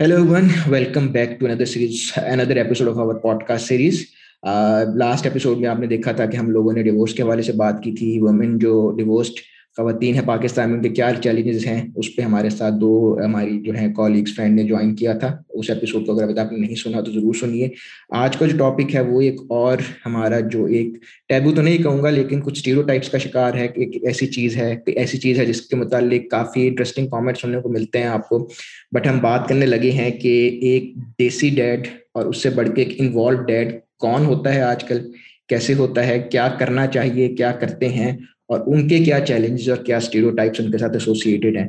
[0.00, 0.48] Hello, everyone.
[0.66, 3.98] Welcome back to another series, another episode of our podcast series.
[4.42, 7.42] Uh, last episode میں آپ نے دیکھا تھا کہ ہم لوگوں نے ڈیوورس کے حوالے
[7.42, 9.32] سے بات کی تھی وومن جو ڈیوورسڈ
[9.80, 13.62] خواتین ہیں پاکستان میں، ان کے کیا چیلنجز ہیں؟ اس پہ ہمارے ساتھ دو ہماری
[13.62, 16.58] جو ہیں کالیگس فرینڈ نے جوائن کیا تھا۔ اس ایپیسوڈ کو اگر ابھی آپ نے
[16.58, 17.68] نہیں سنا تو ضرور سنیے۔
[18.10, 20.88] آج کا جو ٹاپک ہے وہ ایک اور ہمارا جو ایک
[21.28, 24.56] ٹیبو تو نہیں کہوں گا، لیکن کچھ اسٹیرو ٹائپس کا شکار ہے ایک ایسی چیز
[24.56, 28.28] ہے ایسی چیز ہے جس کے متعلق کافی انٹرسٹنگ کامنٹ سننے کو ملتے ہیں آپ
[28.28, 28.50] کو۔
[28.92, 32.82] بٹ ہم بات کرنے لگے ہیں کہ ایک دیسی ڈیڈ اور اس سے بڑھ کے
[32.82, 34.98] ایک انوالو ڈیڈ کون ہوتا ہے آج کل؟
[35.48, 38.16] کیسے ہوتا ہے؟ کیا کرنا چاہیے؟ کیا کرتے ہیں؟
[38.50, 41.68] اور ان کے کیا چیلنجز اور کیا اسٹیریو ٹائپس ان کے ساتھ ایسوسیٹیڈ ہیں؟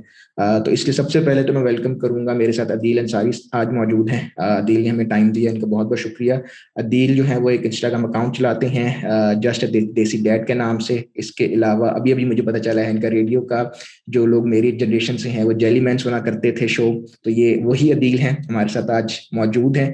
[0.66, 3.30] تو اس لیے سب سے پہلے تو میں ویلکم کروں گا میرے ساتھ عدیل انصاری
[3.52, 6.34] آج موجود ہیں۔ عدیل نے ہمیں ٹائم دیا، ان کا بہت بہت شکریہ۔
[6.76, 8.92] عدیل جو ہے وہ ایک انسٹاگرام اکاؤنٹ چلاتے ہیں
[9.42, 12.90] جسٹ دیسی ڈیڈ کے نام سے۔ اس کے علاوہ ابھی ابھی مجھے پتہ چلا ہے
[12.92, 13.64] ان کا ریڈیو کا۔
[14.08, 16.92] جو لوگ میری جنریشن سے ہیں، وہ جیلی مین سنا کرتے تھے شو
[17.24, 19.92] تو یہ وہی عدیل ہیں، ہمارے ساتھ آج موجود ہیں۔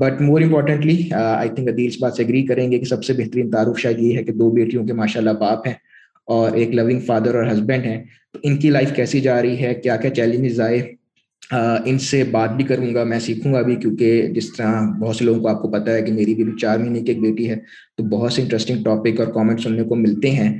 [0.00, 3.12] But more importantly I think Adeel اس بات سے اگری کریں گے کہ سب سے
[3.12, 5.87] بہترین تعارف شاید یہ ہے کہ دو بیٹیوں کے ماشاء اللہ باپ ہیں۔
[6.28, 9.74] اور ایک لونگ فادر اور ہسبینڈ ہیں، تو ان کی لائف کیسی جا رہی ہے؟
[9.74, 10.80] کیا کیا چیلنجز آئے؟
[11.86, 15.24] ان سے بات بھی کروں گا، میں سیکھوں گا بھی، کیونکہ جس طرح بہت سے
[15.24, 17.56] لوگوں کو آپ کو پتا ہے کہ میری بھی چار مہینے کی ایک بیٹی ہے،
[17.96, 20.52] تو بہت سے انٹرسٹنگ ٹاپک اور کامنٹ سننے کو ملتے ہیں۔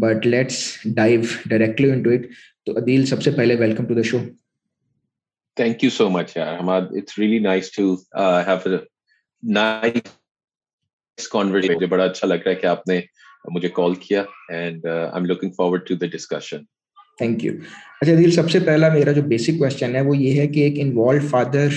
[0.00, 0.58] But let's
[0.94, 2.26] dive directly into it
[2.66, 4.18] تو عدیل، سب سے پہلے welcome to the show
[5.56, 7.94] thank you so much یار Hammad it's really nice to
[8.46, 8.76] have
[9.42, 13.00] nice conversation بڑا اچھا لگ رہا ہے کہ آپ نے
[13.50, 16.64] مجھے کال کیا and I am looking forward to the discussion
[17.18, 17.52] thank you
[18.00, 20.74] اچھا دل سب سے پہلا میرا جو بیسک کوشچن ہے وہ یہ ہے کہ ایک
[20.78, 21.68] انوالو فادر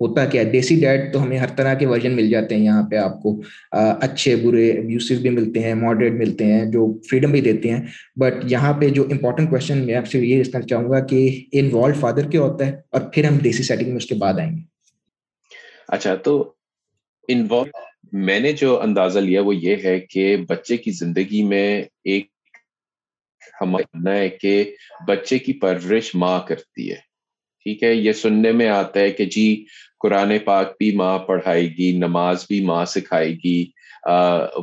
[0.00, 2.82] ہوتا کیا ہے؟ دیسی ڈیڈ تو ہمیں ہر طرح کے ورژن مل جاتے ہیں یہاں
[2.90, 3.34] پہ آپ کو.
[3.72, 7.80] اچھے برے ابیوسو بھی ملتے ہیں ماڈریٹ ملتے ہیں جو فریڈم بھی دیتے ہیں.
[8.20, 11.94] بٹ یہاں پہ جو امپورٹنٹ کوشچن میں آپ سے یہ کرنا چاہوں گا کہ انوالو
[12.00, 14.62] فادر کیا ہوتا ہے اور پھر ہم دیسی سیٹنگ میں اس کے بعد آئیں گے.
[15.88, 16.38] اچھا تو
[17.28, 22.26] انوالو میں نے جو اندازہ لیا وہ یہ ہے کہ بچے کی زندگی میں ایک
[23.60, 24.74] ہمارا ہے کہ
[25.08, 26.96] بچے کی پرورش ماں کرتی ہے۔
[27.62, 29.64] ٹھیک ہے؟ یہ سننے میں آتا ہے کہ جی
[30.00, 33.64] قرآن پاک بھی ماں پڑھائے گی، نماز بھی ماں سکھائے گی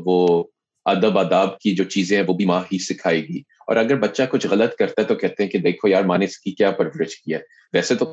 [0.06, 0.44] وہ
[0.86, 4.24] ادب اداب کی جو چیزیں ہیں وہ بھی ماں ہی سکھائے گی۔ اور اگر بچہ
[4.32, 6.72] کچھ غلط کرتا ہے تو کہتے ہیں کہ دیکھو یار، ماں نے اس کی کیا
[6.72, 7.44] پرورش کیا ہے؟
[7.74, 8.06] ویسے تو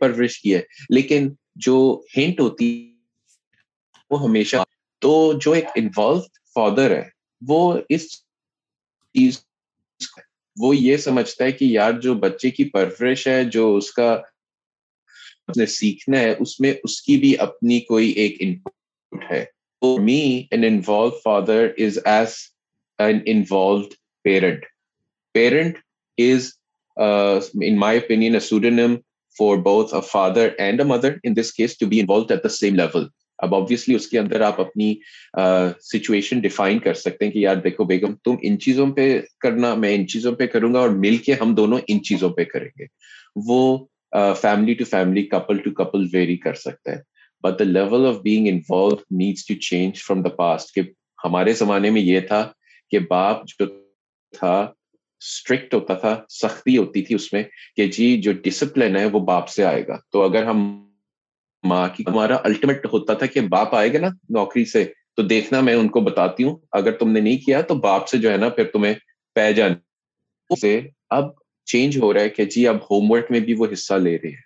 [0.00, 2.68] پرورش کی ہے، لیکن جو ہنٹ ہوتی
[4.10, 4.56] وہ ہمیشہ
[5.02, 6.20] تو جو ایک انوالو
[6.54, 7.02] فادر ہے،
[7.42, 8.10] وہ اس
[9.14, 9.38] چیز
[10.56, 14.16] وہ یہ سمجھتا ہے کہ یار جو بچے کی پرورش ہے، جو اس کا
[15.68, 19.44] سیکھنا ہے، اس میں اس کی بھی اپنی کوئی ایک انپٹ ہے۔
[19.82, 22.34] Me an involve father is as
[22.98, 23.92] an involved
[24.24, 24.64] parent
[25.34, 25.78] parent
[26.18, 26.48] is
[26.96, 28.94] in my opinion a synonym
[29.38, 32.48] for both a father and a mother in this case to be involved at the
[32.48, 33.06] same level
[33.38, 34.94] اب obviously اس کے اندر آپ اپنی
[35.84, 39.94] situation define کر سکتے ہیں کہ یار دیکھو بیگم تم ان چیزوں پہ کرنا میں
[39.94, 42.86] ان چیزوں پہ کروں گا اور مل کے ہم دونوں ان چیزوں پہ کریں گے
[43.48, 43.76] وہ
[44.40, 47.00] family to family couple to couple vary کر سکتا ہے
[47.44, 50.82] but the level of being involve needs to change from the past کہ
[51.24, 52.46] ہمارے زمانے میں یہ تھا
[52.92, 53.66] کہ باپ جو
[54.34, 54.56] تھا
[55.26, 57.42] اسٹرکٹ ہوتا تھا، سختی ہوتی تھی اس میں
[57.76, 60.58] کہ جی جو ڈسپلن ہے وہ باپ سے آئے گا۔ تو اگر ہم
[61.62, 64.84] ماں کی، ہمارا الٹیمیٹ ہوتا تھا کہ باپ آئے گا نا نوکری سے،
[65.16, 68.18] تو دیکھنا میں ان کو بتاتی ہوں۔ اگر تم نے نہیں کیا تو باپ سے
[68.18, 68.94] جو ہے نا پھر تمہیں
[69.34, 71.24] پہ جانا سے اب
[71.66, 74.28] چینج ہو رہا ہے کہ جی اب ہوم ورک میں بھی وہ حصہ لے رہے
[74.28, 74.44] ہیں۔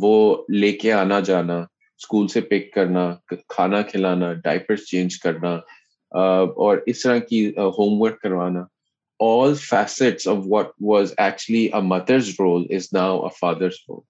[0.00, 1.58] وہ لے کے آنا جانا
[1.98, 3.14] اسکول سے پک کرنا،
[3.48, 5.52] کھانا کھلانا ڈائپرس چینج کرنا
[6.10, 8.62] اور اس طرح کی ہوم ورک کروانا۔
[9.20, 14.00] All facets of what was actually mother's role is now a father's role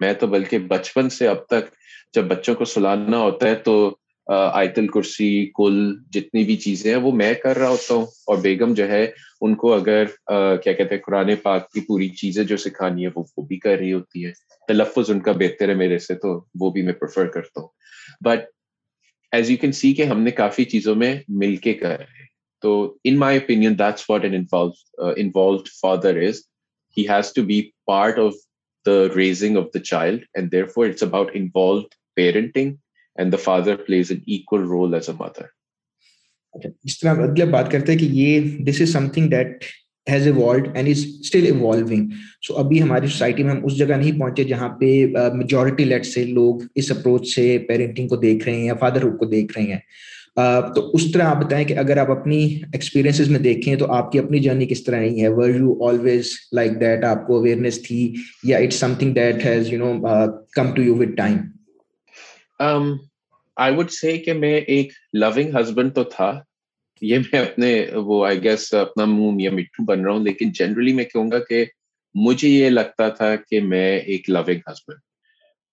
[0.00, 1.74] میں تو بلکہ بچپن سے اب تک
[2.14, 3.96] جب بچوں کو سلانا ہوتا ہے تو
[4.26, 8.74] آیت الکرسی، کل، جتنی بھی چیزیں ہیں، وہ میں کر رہا ہوتا ہوں اور بیگم
[8.74, 9.06] جو ہے،
[9.40, 10.04] ان کو اگر
[10.62, 13.76] کیا کہتے ہیں، قرآن پاک کی پوری چیزیں جو سکھانی ہے وہ وہ بھی کر
[13.78, 14.32] رہی ہوتی ہے
[14.68, 17.68] تلفظ ان کا بہتر ہے میرے سے، تو وہ بھی میں پریفر کرتا ہوں۔
[18.24, 18.40] But
[19.32, 22.24] as you can see کہ ہم نے کافی چیزوں میں مل کے کر رہے
[22.62, 22.72] تو
[23.04, 26.40] in my opinion that's what an involved father is
[26.96, 28.34] he has to be part of
[28.86, 32.78] the raising of the child and therefore it's about involved parenting
[33.18, 35.48] and the father plays an equal role as a mother.
[36.54, 39.64] جس طرح مطلب بات کرتے ہیں کہ یہ this is something that
[40.06, 42.12] has evolved and is still evolving
[42.46, 44.90] so ابھی ہماری سوسائٹی میں ہم اس جگہ نہیں پہنچے جہاں پہ
[45.34, 49.24] میجورٹی لیٹ سے لوگ اس اپروچ سے پیرنٹنگ کو دیکھ رہے ہیں یا فادر کو
[49.30, 49.78] دیکھ رہے ہیں
[50.36, 52.38] تو اس طرح آپ بتائیں کہ اگر آپ اپنی
[52.72, 56.30] ایکسپیرینسز میں دیکھیں تو آپ کی اپنی جرنی کس طرح رہی ہے؟ Were you always
[56.52, 58.12] like that آپ کو اویئرنیس تھی
[58.44, 59.92] یا it's something that has you know
[60.56, 61.36] come to you with time
[63.56, 66.32] I would say کہ میں ایک لونگ ہسبینڈ تو تھا۔
[67.02, 70.92] یہ میں اپنے، وہ آئی گیس اپنا منہ یا مٹھو بن رہا ہوں، لیکن جنرلی
[70.92, 71.64] میں کہوں گا کہ
[72.14, 75.00] مجھے یہ لگتا تھا کہ میں ایک لونگ ہسبینڈ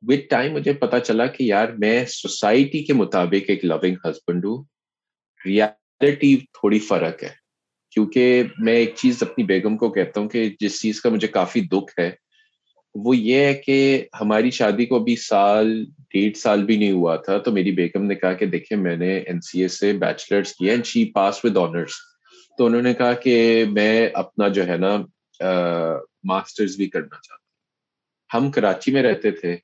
[0.07, 4.63] وتھ ٹائم مجھے پتا چلا کہ یار میں سوسائٹی کے مطابق ایک لونگ ہسبینڈ ہوں۔
[5.45, 7.43] ریالٹی تھوڑی فرق ہے۔
[7.91, 11.61] کیونکہ میں ایک چیز اپنی بیگم کو کہتا ہوں کہ جس چیز کا مجھے کافی
[11.61, 12.11] دکھ ہے،
[12.95, 17.37] وہ یہ ہے کہ ہماری شادی کو ابھی سال، ڈیڑھ سال بھی نہیں ہوا تھا۔
[17.37, 20.71] تو میری بیگم نے کہا کہ دیکھیں، میں نے این سی ایس سے بیچلرس کیا
[20.71, 21.91] and she pass with honours
[22.57, 24.97] تو انہوں نے کہا کہ میں اپنا جو ہے نا
[26.23, 27.43] ماسٹرز بھی کرنا چاہتا ہوں۔
[28.33, 29.57] ہم کراچی میں رہتے تھے۔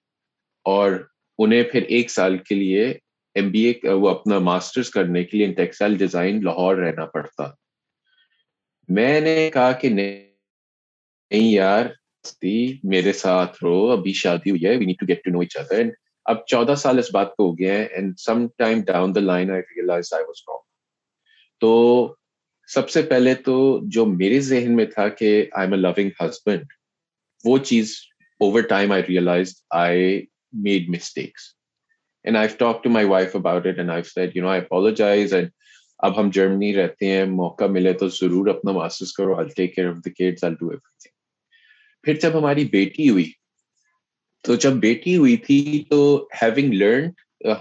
[0.65, 0.91] اور
[1.39, 2.87] انہیں پھر ایک سال کے لیے
[3.35, 7.51] ایم بی اے، وہ اپنا ماسٹرز کرنے کے لیے ان ٹیکسٹائل ڈیزائن لاہور رہنا پڑتا۔
[8.89, 11.85] میں نے کہا کہ نہیں یار
[12.83, 15.77] میرے ساتھ رہو ابھی شادی ہوئی ہے we need to get to know each other
[15.77, 15.91] and
[16.25, 19.51] اب چودہ سال اس بات کو ہو گیا ہے and some time down the line
[19.51, 20.67] I realize I was wrong
[21.61, 21.71] تو
[22.69, 26.65] سب سے پہلے تو جو میرے ذہن میں تھا کہ آئی ایم اے لونگ ہسبینڈ
[27.45, 27.95] وہ چیز
[28.39, 31.41] over time I realize I made mistakes
[32.25, 35.33] and I talk to my wife about it and I said you know I apologize
[35.33, 35.49] and
[35.99, 39.87] اب ہم جرمنی رہتے ہیں، موقع ملے تو ضرور اپنا ماسٹرس کرو I take care
[39.87, 40.69] of the kids I do
[40.99, 41.17] everything
[42.03, 43.31] پھر جب ہماری بیٹی ہوئی،
[44.45, 47.09] تو جب بیٹی ہوئی تھی تو ہیونگ لرن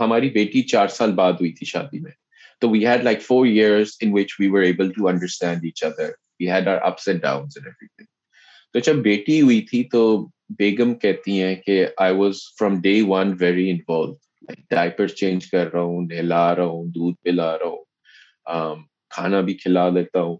[0.00, 2.12] ہماری بیٹی چار سال بعد ہوئی تھی شادی میں۔
[2.62, 6.10] تو we had like four years in which we were able to understand each other
[6.40, 8.06] we had our ups and downs and everything
[8.72, 10.00] تو جب بیٹی ہوئی تھی تو
[10.58, 14.12] بیگم کہتی ہیں کہ I was from day one very involve
[14.70, 19.88] diaper change کر رہا ہوں، نہلا رہا ہوں، دودھ پلا رہا ہوں کھانا بھی کھلا
[19.94, 20.36] دیتا ہوں.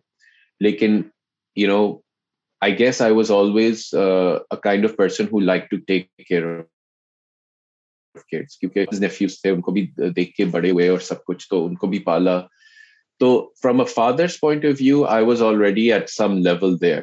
[0.61, 1.01] لیکن
[1.57, 1.83] you know
[2.63, 3.89] I guess I was always
[4.63, 6.45] kind of person who like to take care
[8.29, 11.75] کیونکہ نیفیوز تھے، ان کو بھی دیکھ کے بڑے ہوئے اور سب کچھ، تو ان
[11.75, 12.41] کو بھی پالا.
[13.21, 13.29] تو
[13.63, 17.03] from a father's point of view I was already at some level there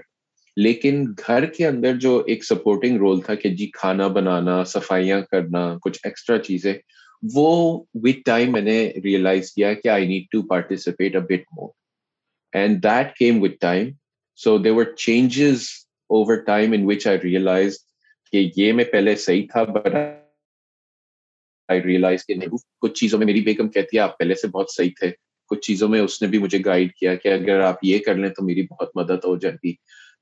[0.57, 5.77] لیکن گھر کے اندر جو ایک سپورٹنگ رول تھا کہ جی کھانا بنانا، صفائیاں کرنا،
[5.81, 6.73] کچھ ایکسٹرا چیزیں،
[7.33, 11.69] وہ وتھ ٹائم میں نے ریئلائز کیا کہ I need to participate a bit more
[12.53, 13.89] and that came with time
[14.35, 15.63] so they were changes
[16.09, 17.77] over time in which I realize
[18.33, 19.95] کہ یہ میں پہلے صحیح تھا بٹ
[21.69, 22.49] آئی ریئلائز کہ نہیں،
[22.81, 25.11] کچھ چیزوں میں میری بیگم کہتی ہے، آپ پہلے سے بہت صحیح تھے۔
[25.49, 28.29] کچھ چیزوں میں اس نے بھی مجھے گائیڈ کیا کہ اگر آپ یہ کر لیں
[28.29, 29.73] تو میری بہت مدد ہو جاتی۔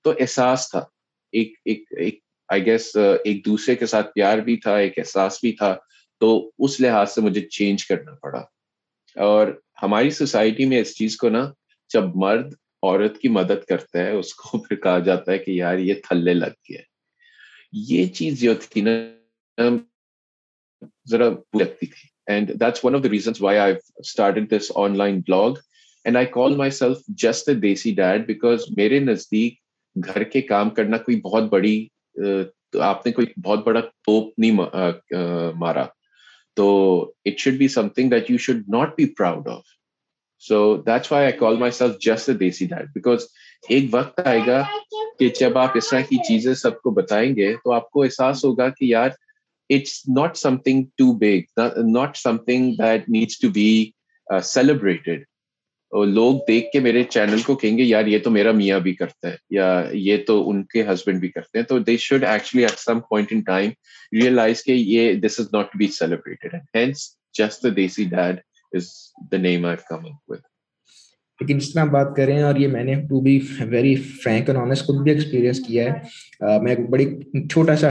[0.04, 0.86] تو احساس تھا۔
[1.32, 2.20] ایک ایک ایک
[2.50, 5.78] آئی گیس ایک دوسرے کے ساتھ پیار بھی تھا، ایک احساس بھی تھا۔
[6.20, 8.40] تو اس لحاظ سے مجھے چینج کرنا پڑا۔
[9.16, 9.48] اور
[9.84, 11.52] ہماری سوسائٹی میں اس چیز کو نا
[11.94, 12.54] جب مرد
[12.84, 16.34] عورت کی مدد کرتا ہے، اس کو پھر کہا جاتا ہے کہ یار یہ تھلے
[16.34, 16.82] لگ گیا
[17.72, 19.70] یہ چیز جو تھی نا،
[21.10, 21.30] ذرا
[21.60, 25.52] لگتی تھی۔ And that's one of the reasons why I started this online blog
[26.04, 29.63] and I call myself just a desi dad because میرے نزدیک
[29.96, 31.76] گھر کے کام کرنا کوئی بہت بڑی
[32.82, 34.52] آپ نے کوئی بہت بڑا توپ نہیں
[35.60, 35.86] مارا۔
[36.58, 36.66] تو
[37.26, 39.62] it should be something that you should not be proud of
[40.44, 43.26] so that's why I call myself just a desi dad because
[43.70, 44.62] ایک وقت آئے گا
[45.20, 48.44] کہ جب آپ اس طرح کی چیزیں سب کو بتائیں گے، تو آپ کو احساس
[48.46, 49.10] ہوگا کہ یار
[49.70, 51.60] it's not something too big
[51.94, 53.70] not something that needs to be
[54.44, 55.24] celebrated
[55.94, 59.30] لوگ دیکھ کے میرے چینل کو کہیں گے، یار، یہ تو میرا میاں بھی کرتا
[59.30, 62.80] ہے، یا یہ تو ان کے ہسبینڈ بھی کرتے ہیں۔ تو they should actually at
[62.80, 63.70] some point in time
[64.22, 67.08] realize کہ یہ this is not be celebrated hence
[67.40, 68.36] just the desi dad
[68.72, 68.88] is
[69.32, 70.40] the name I come up with
[71.42, 74.86] لیکن جس طرح بات کریں اور یہ میں نے to be very frank and honest
[74.86, 77.06] خود بھی ایکسپیرینس کیا ہے میں بڑی
[77.50, 77.90] چھوٹا سا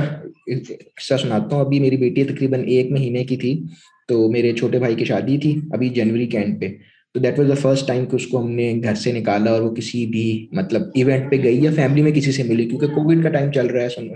[0.96, 3.62] قصہ سناتا ہوں۔ ابھی میری بیٹی تقریباً ایک مہینے کی تھی
[4.08, 6.68] تو میرے چھوٹے بھائی کی شادی تھی، ابھی جنوری کے اینڈ پہ۔
[7.14, 9.60] تو that was the first time کہ اس کو ہم نے گھر سے نکالا اور
[9.60, 13.22] وہ کسی بھی مطلب ایونٹ پہ گئی یا فیملی میں کسی سے ملی کیونکہ کووڈ
[13.22, 14.08] کا ٹائم چل رہا ہے سن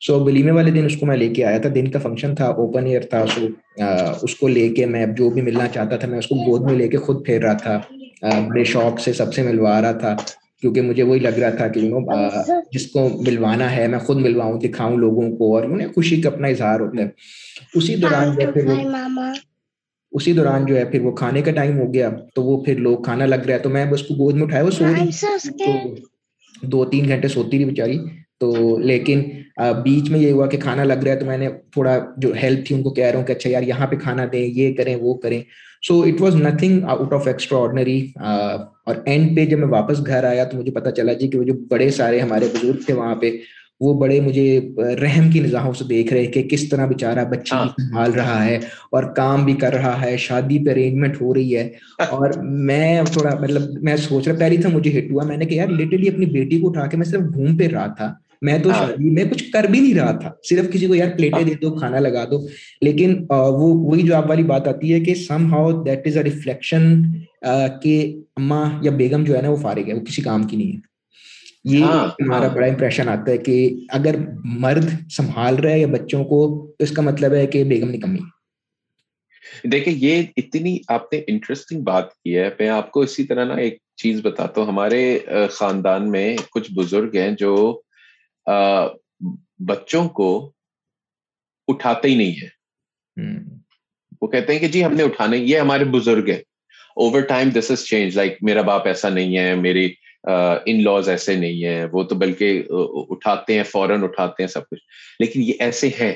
[0.00, 2.46] سو ولیمے والے دن اس کو میں لے کے آیا تھا۔ دن کا فنکشن تھا
[2.46, 3.46] اوپن ایئر تھا۔ سو
[4.22, 6.78] اس کو لے کے میں جو بھی ملنا چاہتا تھا میں اس کو گود میں
[6.78, 7.80] لے کے خود پھیر رہا تھا۔
[8.22, 10.16] بڑے شوق سے سب سے ملوا رہا تھا۔
[10.60, 14.16] کیونکہ مجھے وہی لگ رہا تھا کہ یو نو جس کو ملوانا ہے میں خود
[14.16, 17.08] ملواؤں دکھاؤں لوگوں کو اور انہیں خوشی کا اپنا اظہار ہوتا ہے۔
[17.74, 18.50] اسی دوران پھر
[20.14, 23.02] اسی دوران جو ہے پھر وہ کھانے کا ٹائم ہو گیا تو وہ پھر لوگ
[23.02, 25.94] کھانا لگ رہا ہے تو میں بس کو گود میں اٹھایا وہ سو رہی
[26.62, 27.98] دو تین گھنٹے سوتی رہی بیچاری
[28.38, 29.22] تو لیکن
[29.82, 32.66] بیچ میں یہ ہوا کہ کھانا لگ رہا ہے تو میں نے تھوڑا جو ہیلپ
[32.66, 34.96] تھی ان کو کہہ رہا ہوں کہ اچھا یار یہاں پہ کھانا دیں یہ کریں
[34.96, 35.42] وہ کریں۔
[35.82, 37.26] So it was nothing out of
[37.58, 41.38] extraordinary اور اینڈ پہ جب میں واپس گھر آیا تو مجھے پتا چلا جی کہ
[41.38, 43.30] وہ جو بڑے سارے ہمارے بزرگ تھے وہاں پہ
[43.80, 44.46] وہ بڑے مجھے
[45.00, 48.56] رحم کی نظاہوں سے دیکھ رہے کہ کس طرح بےچارا بچی ہاں۔ سنبھال رہا ہے
[48.90, 51.68] اور کام بھی کر رہا ہے شادی پہ ارینجمنٹ ہو رہی ہے
[52.10, 55.54] اور میں تھوڑا مطلب میں سوچ رہا پہلی تھا مجھے ہٹ ہوا میں نے کہ
[55.54, 58.12] یار لٹرلی اپنی بیٹی کو اٹھا کے میں صرف گھوم پہ رہا تھا
[58.42, 61.08] میں تو ہاں۔ شادی میں کچھ کر بھی نہیں رہا تھا صرف کسی کو یار
[61.16, 62.38] پلیٹیں ہاں۔ دے دو کھانا لگا دو
[62.82, 65.14] لیکن وہ وہی جو آپ والی بات آتی ہے کہ
[65.52, 66.90] somehow that is a reflection
[67.82, 67.94] کہ
[68.36, 70.92] اماں یا بیگم جو ہے نا وہ فارغ ہے وہ کسی کام کی نہیں ہے
[71.64, 73.56] یہ ہاں، ہمارا بڑا امپریشن آتا ہے کہ
[73.88, 76.40] اگر مرد سنبھال رہا ہے یا بچوں کو
[76.78, 78.18] تو اس کا مطلب ہے کہ بیگم نہیں کمی۔
[79.64, 83.54] دیکھیں یہ اتنی آپ نے انٹرسٹنگ بات کی ہے۔ میں آپ کو اسی طرح نا
[83.54, 85.18] ایک چیز بتاتا ہوں۔ ہمارے
[85.50, 87.54] خاندان میں کچھ بزرگ ہیں جو
[89.66, 90.30] بچوں کو
[91.68, 92.48] اٹھاتے ہی نہیں ہے
[94.22, 96.40] وہ کہتے ہیں کہ جی ہم نے اٹھانے یہ ہمارے بزرگ ہیں۔
[96.96, 99.92] Over time this is change like میرا باپ ایسا نہیں ہے میری
[100.66, 104.82] ان لاز ایسے نہیں ہیں، وہ تو بلکہ اٹھاتے ہیں، فوراً اٹھاتے ہیں سب کچھ۔
[105.18, 106.14] لیکن یہ ایسے ہیں۔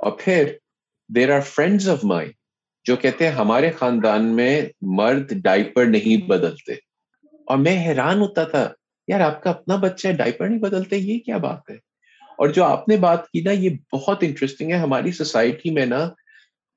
[0.00, 0.52] اور پھر
[1.08, 2.32] there are friends of my
[2.84, 6.72] جو کہتے ہیں ہمارے خاندان میں مرد ڈائپر نہیں بدلتے۔
[7.24, 8.72] اور میں حیران ہوتا تھا،
[9.08, 11.74] یار آپ کا اپنا بچہ ڈائپر نہیں بدلتے، یہ کیا بات ہے؟
[12.38, 16.04] اور جو آپ نے بات کی نا، یہ بہت انٹرسٹنگ ہے۔ ہماری سوسائٹی میں نا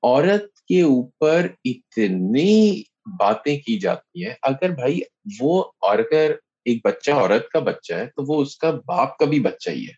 [0.02, 5.00] عورت کے اوپر اتنی باتیں کی جاتی ہیں۔ اگر بھائی
[5.40, 6.32] وہ، اور اگر
[6.64, 9.86] ایک بچہ عورت کا بچہ ہے، تو وہ اس کا باپ کا بھی بچہ ہی
[9.86, 9.92] ہے،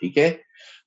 [0.00, 0.32] ٹھیک ہے؟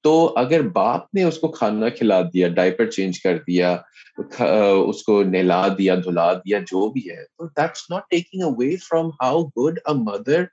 [0.04, 3.72] تو اگر باپ نے اس کو کھانا کھلا دیا ڈائپر چینج کر دیا
[4.18, 9.10] اس کو نہلا دیا، دھلا دیا، جو بھی ہے، تو that's not taking away from
[9.22, 10.44] how good a mother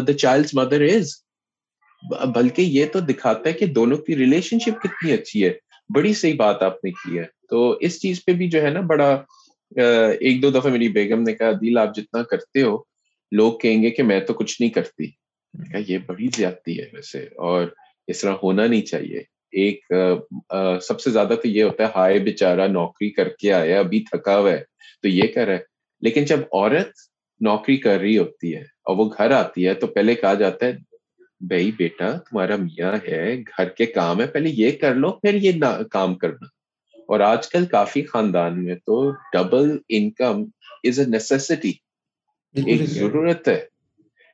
[0.00, 1.12] the child mother is
[2.34, 5.52] بلکہ یہ تو دکھاتا ہے کہ دونوں کی ریلیشن شپ کتنی اچھی ہے۔
[5.94, 8.80] بڑی صحیح بات آپ نے کی ہے۔ تو اس چیز پہ بھی جو ہے نا،
[8.80, 9.10] بڑا
[9.80, 12.76] uh, ایک دو دفعہ میری بیگم نے کہا، دل آپ جتنا کرتے ہو
[13.32, 15.04] لوگ کہیں گے کہ میں تو کچھ نہیں کرتی۔
[15.88, 17.66] یہ بڑی زیادتی ہے ویسے اور
[18.06, 19.18] اس طرح ہونا نہیں چاہیے۔
[19.52, 19.84] ایک
[20.82, 24.38] سب سے زیادہ تو یہ ہوتا ہے ہائے بےچارا نوکری کر کے آیا ابھی تھکا
[24.38, 24.62] ہوا ہے۔
[25.02, 25.58] تو یہ کر ہے۔
[26.00, 26.90] لیکن جب عورت
[27.40, 30.72] نوکری کر رہی ہوتی ہے اور وہ گھر آتی ہے تو پہلے کہا جاتا ہے
[31.40, 35.52] بھائی بیٹا تمہارا میاں ہے گھر کے کام ہے پہلے یہ کر لو پھر یہ
[35.90, 36.46] کام کرنا۔
[37.08, 40.44] اور آج کل کافی خاندان میں تو ڈبل انکم
[40.84, 41.72] از اے نیسٹی
[42.54, 43.64] ایک ضرورت ہے۔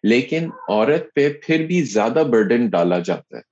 [0.03, 3.43] لیکن عورت پہ پھر بھی زیادہ برڈن ڈالا جاتا ہے۔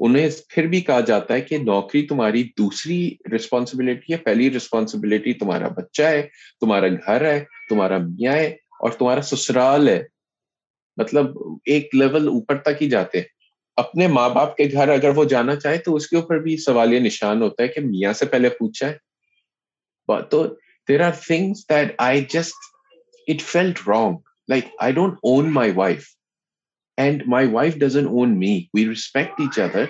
[0.00, 5.68] انہیں پھر بھی کہا جاتا ہے کہ نوکری تمہاری دوسری رسپانسبلٹی ہے پہلی رسپانسبلٹی تمہارا
[5.68, 6.28] بچہ ہے
[6.60, 8.46] تمہارا گھر ہے تمہارا میاں ہے
[8.80, 10.02] اور تمہارا سسرال ہے۔
[10.96, 13.24] مطلب ایک لیول اوپر تک ہی جاتے ہیں۔
[13.76, 17.00] اپنے ماں باپ کے گھر اگر وہ جانا چاہے تو اس کے اوپر بھی سوالیہ
[17.00, 18.96] نشان ہوتا ہے کہ میاں سے پہلے پوچھا ہے۔
[20.30, 20.46] تو
[20.88, 22.75] there are things that I just
[23.28, 24.22] it felt wrong.
[24.48, 26.12] Like, I don't own my wife.
[26.98, 28.70] And my wife doesn't own me.
[28.72, 29.86] We respect each other.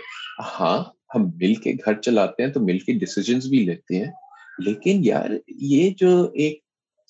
[0.61, 0.78] ہاں
[1.14, 4.11] ہم مل کے گھر چلاتے ہیں تو مل کے ڈسیزنس بھی لیتے ہیں
[4.59, 6.59] لیکن یار یہ جو ایک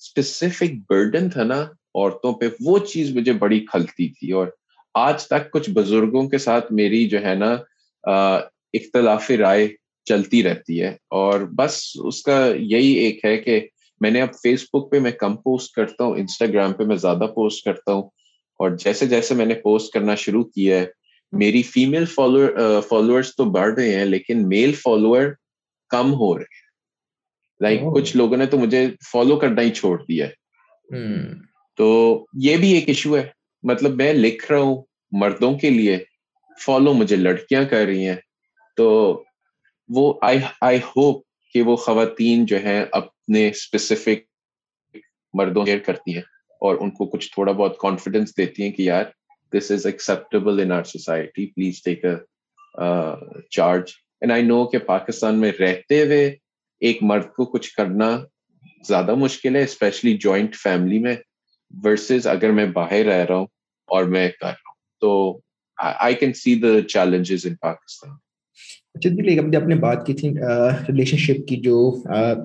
[0.01, 4.47] اسپیسیفک برڈن تھا نا عورتوں پہ وہ چیز مجھے بڑی کھلتی تھی اور
[4.95, 7.51] آج تک کچھ بزرگوں کے ساتھ میری جو ہے نا
[8.73, 9.67] اختلاف رائے
[10.07, 13.59] چلتی رہتی ہے اور بس اس کا یہی ایک ہے کہ
[13.99, 17.25] میں نے اب فیس بک پہ میں کم پوسٹ کرتا ہوں انسٹاگرام پہ میں زیادہ
[17.35, 18.03] پوسٹ کرتا ہوں۔
[18.59, 20.85] اور جیسے جیسے میں نے پوسٹ کرنا شروع کیا ہے
[21.31, 25.21] میری فیمل فالوور فالوورس تو بڑھ رہے ہیں لیکن میل فالوور
[25.89, 26.67] کم ہو رہے ہیں۔
[27.61, 30.31] لائک کچھ لوگوں نے تو مجھے فالو کرنا ہی چھوڑ دیا ہے۔
[31.77, 33.29] تو یہ بھی ایک ایشو ہے۔
[33.63, 35.99] مطلب میں لکھ رہا ہوں مردوں کے لیے
[36.65, 38.15] فالو مجھے لڑکیاں کر رہی ہیں۔
[38.75, 39.23] تو
[39.89, 40.13] وہ
[40.61, 41.23] آئی ہوپ
[41.53, 42.85] کہ وہ خواتین جو ہیں
[43.27, 44.97] اپنے اسپیسیفک
[45.33, 46.21] مردوں شیئر کرتی ہیں
[46.61, 49.03] اور ان کو کچھ تھوڑا بہت کانفیڈینس دیتی ہیں کہ یار
[49.53, 52.15] this is acceptable in our society please take a
[53.49, 53.91] charge
[54.21, 56.35] and I know کہ پاکستان میں رہتے ہوئے
[56.81, 58.09] ایک مرد کو کچھ کرنا
[58.87, 61.15] زیادہ مشکل ہے اسپیشلی جوائنٹ فیملی میں
[61.83, 63.47] ورسز اگر میں باہر رہ رہا ہوں
[63.89, 64.75] اور میں کر رہا ہوں.
[65.01, 65.39] تو
[65.77, 68.15] I can see the challenges in Pakistan
[68.97, 70.29] اچھا جی ابھی آپ نے بات کی تھی
[70.87, 71.77] ریلیشن شپ کی جو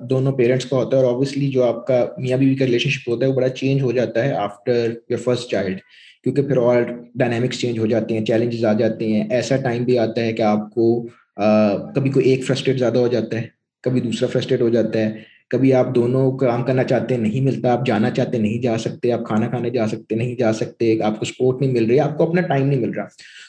[0.09, 3.09] دونوں پیرنٹس کا ہوتا ہے اور آبویسلی جو آپ کا میاں بیوی کا ریلیشن شپ
[3.09, 5.79] ہوتا ہے، وہ بڑا چینج ہو جاتا ہے آفٹر یور فرسٹ چائلڈ
[6.23, 6.81] کیونکہ پھر اور
[7.15, 10.41] ڈائنامکس چینج ہو جاتے ہیں چیلنجز آ جاتے ہیں، ایسا ٹائم بھی آتا ہے کہ
[10.41, 10.85] آپ کو
[11.95, 13.47] کبھی کوئی ایک فرسٹریٹ زیادہ ہو جاتا ہے،
[13.83, 17.73] کبھی دوسرا فرسٹریٹ ہو جاتا ہے کبھی آپ دونوں کام کرنا چاہتے ہیں نہیں ملتا
[17.73, 21.19] آپ جانا چاہتے نہیں جا سکتے آپ کھانا کھانے جا سکتے نہیں جا سکتے آپ
[21.19, 23.05] کو سپورٹ نہیں مل رہی آپ کو اپنا ٹائم نہیں مل رہا۔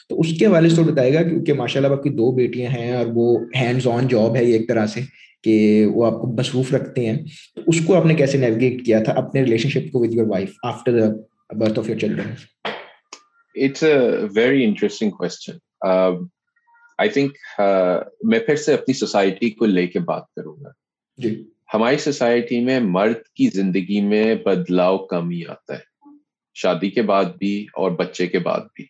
[0.09, 2.71] تو اس کے حوالے سے تو بتائے گا کیونکہ ماشاء اللہ آپ کی دو بیٹیاں
[2.71, 4.99] ہیں اور وہ ہینڈز آن جاب ہے یہ ایک طرح سے
[5.43, 7.17] کہ وہ آپ کو مصروف رکھتے ہیں۔
[7.55, 10.27] تو اس کو آپ نے کیسے نیویگیٹ کیا تھا اپنے ریلیشن شپ کو with your
[10.27, 11.07] wife after the
[11.55, 12.31] birth of your children
[13.55, 13.93] it's a
[14.35, 15.57] very interesting question
[16.97, 17.31] I think
[18.23, 20.69] میں پھر سے اپنی سوسائٹی کو لے کے بات کروں گا۔
[21.17, 21.43] جی۔
[21.73, 25.95] ہماری سوسائٹی میں مرد کی زندگی میں بدلاؤ کم ہی آتا ہے۔
[26.53, 28.85] شادی کے بعد بھی اور بچے کے بعد بھی۔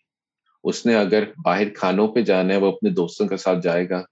[0.63, 4.03] اس نے اگر باہر کھانوں پہ جانا ہے، وہ اپنے دوستوں کے ساتھ جائے گا۔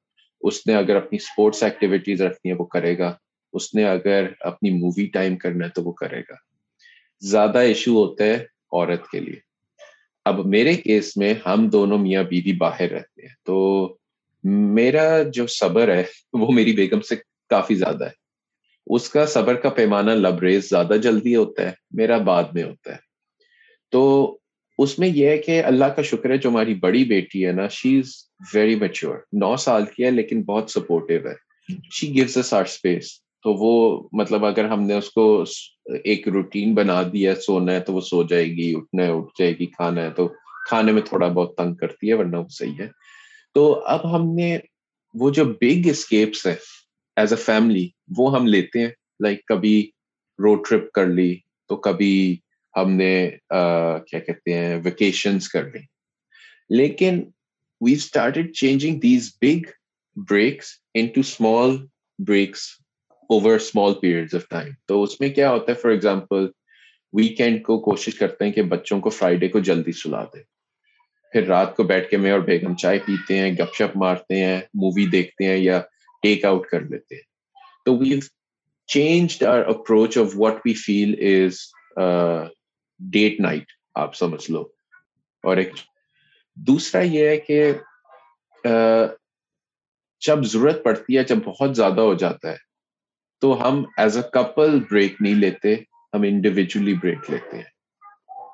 [0.42, 3.14] اس نے اگر اپنی اسپورٹس ایکٹیویٹیز رکھنی ہے، وہ کرے گا۔
[3.54, 6.36] اس نے اگر اپنی مووی ٹائم کرنا ہے تو وہ کرے گا۔
[7.20, 8.36] زیادہ ایشو ہوتا ہے
[8.72, 9.40] عورت کے لیے۔
[10.26, 13.98] اب میرے کیس میں ہم دونوں میاں بیوی باہر رہتے ہیں۔ تو
[14.44, 16.04] میرا جو صبر ہے،
[16.34, 17.16] وہ میری بیگم سے
[17.50, 18.23] کافی زیادہ ہے۔
[18.88, 22.98] اس کا صبر کا پیمانہ لبریز زیادہ جلدی ہوتا ہے، میرا بعد میں ہوتا ہے۔
[23.92, 24.38] تو
[24.78, 27.68] اس میں یہ ہے کہ اللہ کا شکر ہے، جو ہماری بڑی بیٹی ہے نا
[27.68, 28.10] شی از
[28.54, 31.54] ویری میچور نو سال کی ہے، لیکن بہت سپورٹیو ہے۔
[31.92, 35.44] She gives us our space تو وہ مطلب اگر ہم نے اس کو
[36.04, 39.52] ایک روٹین بنا دیا، سونا ہے تو وہ سو جائے گی، اٹھنا ہے، اٹھ جائے
[39.52, 40.28] گی، کھانا ہے، تو
[40.70, 42.88] کھانے میں تھوڑا بہت تنگ کرتی ہے، ورنہ وہ صحیح ہے۔
[43.54, 44.58] تو اب ہم نے
[45.14, 46.56] وہ جو بگ اسکیپس ہے
[47.18, 48.90] ایز اے فیملی وہ ہم لیتے ہیں
[49.20, 49.90] لائک کبھی
[50.40, 51.36] روڈ ٹرپ کر لی
[51.70, 52.38] تو کبھی
[52.76, 53.30] ہم نے
[54.08, 55.80] کیا کہتے ہیں ویکیشنس کر لی
[56.70, 57.24] لیکن
[57.82, 59.70] we started changing these big
[60.16, 60.68] breaks
[61.08, 61.78] into small
[62.20, 62.60] breaks
[63.30, 66.48] over small period of time تو اس میں کیا ہوتا ہے فار ایگزامپل
[67.14, 70.42] ویکینڈ کو کوشش کرتے ہیں کہ بچوں کو فرائیڈے کو جلدی سلا دے
[71.32, 74.62] پھر رات کو بیٹھ کے میں اور بیگم چائے پیتے ہیں، گپ شپ مارتے ہیں
[74.74, 75.82] مووی دیکھتے ہیں یا
[76.24, 77.22] ٹیک آؤٹ کر لیتے ہیں
[77.86, 78.20] تو we
[78.90, 81.60] change our approach of what we feel is
[83.00, 84.62] date night آپ سمجھ لو
[85.44, 85.74] اور ایک
[86.58, 87.74] دوسرا یہ ہے کہ
[90.22, 92.58] جب ضرورت پڑتی ہے جب بہت زیادہ ہو جاتا ہے
[93.42, 95.76] تو ہم ایز اے کپل بریک نہیں لیتے
[96.14, 97.72] ہم انڈیویجلی بریک لیتے ہیں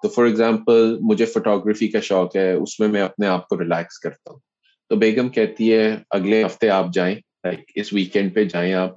[0.02, 4.00] تو فار ایگزامپل مجھے فوٹوگرافی کا شوق ہے اس میں میں اپنے آپ کو ریلیکس
[4.00, 4.40] کرتا ہوں
[4.92, 8.96] تو بیگم کہتی ہے اگلے ہفتے آپ جائیں اس ویکینڈ پہ جائیں آپ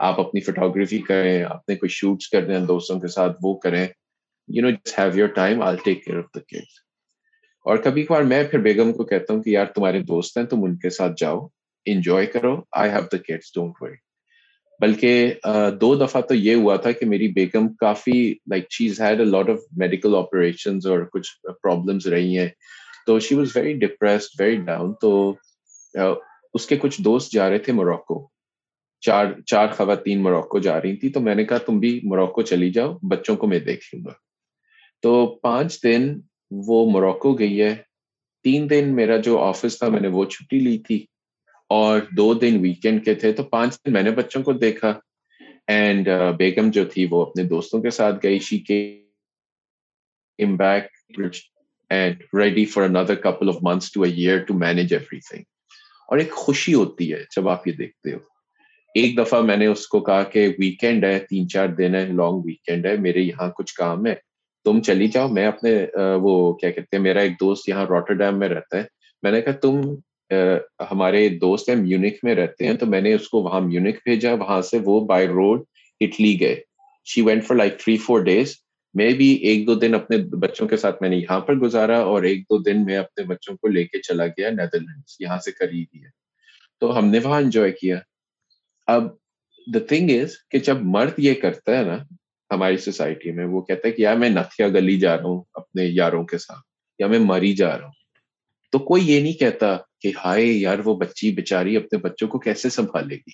[0.00, 3.86] آپ اپنی فوٹوگرافی کریں، اپنے کوئی شوٹس کر دیں دوستوں کے ساتھ، وہ کریں.
[4.48, 6.80] You know have your time I take care of the kids
[7.66, 10.64] اور کبھی کبھار میں پھر بیگم کو کہتا ہوں کہ یار تمہارے دوست ہیں، تم
[10.64, 11.46] ان کے ساتھ جاؤ
[11.86, 13.96] انجوائے کرو I have the kids don't worry
[14.80, 15.34] بلکہ
[15.80, 18.18] دو دفعہ تو یہ ہوا تھا کہ میری بیگم کافی
[18.50, 21.30] like she's had a lot of medical operation اور کچھ
[21.62, 22.48] پرابلمس رہی ہیں.
[23.06, 25.12] تو she was very depressed very down تو
[26.54, 28.28] اس کے کچھ دوست جا رہے تھے موروکو
[29.00, 32.70] چار چار خواتین موروکو جا رہی تھی تو میں نے کہا تم بھی موروکو چلی
[32.70, 34.12] جاؤ، بچوں کو میں دیکھ لوں گا۔
[35.02, 37.76] تو پانچ دن وہ موروکو گئی ہے۔
[38.42, 41.06] تین دن میرا جو آفس تھا میں نے وہ چھٹی لی تھی۔
[41.68, 44.94] اور دو دن ویکینڈ کے تھے تو پانچ دن میں نے بچوں کو دیکھا۔
[45.66, 49.04] اینڈ uh, بیگم جو تھی وہ اپنے دوستوں کے ساتھ گئی۔ شی کے
[51.90, 55.42] and ready for another couple of months to a year to manage everything
[56.12, 58.18] اور ایک خوشی ہوتی ہے جب آپ یہ دیکھتے ہو۔
[58.94, 62.42] ایک دفعہ میں نے اس کو کہا کہ ویکینڈ ہے، تین چار دن ہے لانگ
[62.46, 64.14] ویکینڈ ہے، میرے یہاں کچھ کام ہے،
[64.64, 65.86] تم چلی جاؤ۔ میں اپنے
[66.22, 68.84] وہ کیا کہتے ہیں، میرا ایک دوست یہاں روٹر ڈیم میں رہتا ہے۔
[69.22, 69.80] میں نے کہا، تم
[70.90, 74.34] ہمارے دوست ہیں میونک میں رہتے ہیں، تو میں نے اس کو وہاں میونک بھیجا۔
[74.34, 75.62] وہاں سے وہ بائی روڈ
[76.00, 76.60] اٹلی گئے۔
[77.04, 78.54] She went for like three four days
[78.94, 82.22] میں بھی ایک دو دن اپنے بچوں کے ساتھ میں نے یہاں پر گزارا اور
[82.22, 85.86] ایک دو دن میں اپنے بچوں کو لے کے چلا گیا نیدرلینڈ یہاں سے قریب
[85.94, 86.08] ہی ہے۔
[86.80, 87.98] تو ہم نے وہاں انجوائے کیا۔
[88.86, 89.04] اب
[89.74, 91.98] دا تھنگ از کہ جب مرد یہ کرتا ہے نا
[92.50, 95.84] ہماری سوسائٹی میں، وہ کہتا ہے کہ یار میں نتھیا گلی جا رہا ہوں اپنے
[95.84, 96.66] یاروں کے ساتھ،
[96.98, 97.92] یا میں مری جا رہا ہوں۔
[98.72, 102.68] تو کوئی یہ نہیں کہتا کہ ہائے یار وہ بچی بےچاری اپنے بچوں کو کیسے
[102.68, 103.30] سنبھالے گی۔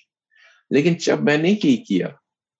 [0.69, 2.07] لیکن جب میں نے کی کیا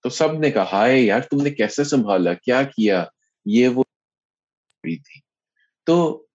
[0.04, 3.04] تو سب نے کہا، ہائے یار، تم نے کیسے سنبھالا؟ کیا کیا؟
[3.46, 3.84] یہ وہ
[4.84, 5.20] تھی.
[5.86, 6.26] تو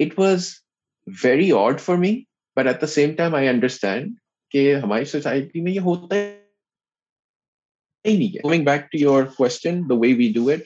[0.00, 0.48] it was
[1.24, 2.16] very odd for me
[2.56, 4.14] but at the same time I understand
[4.50, 6.42] کہ ہماری سوسائٹی میں یہ ہوتا ہے۔
[8.04, 10.60] نہیں back to your question the way we do it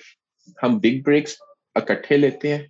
[0.62, 1.36] ہم بگ بریکس
[1.74, 2.62] اکٹھے لیتے ہیں،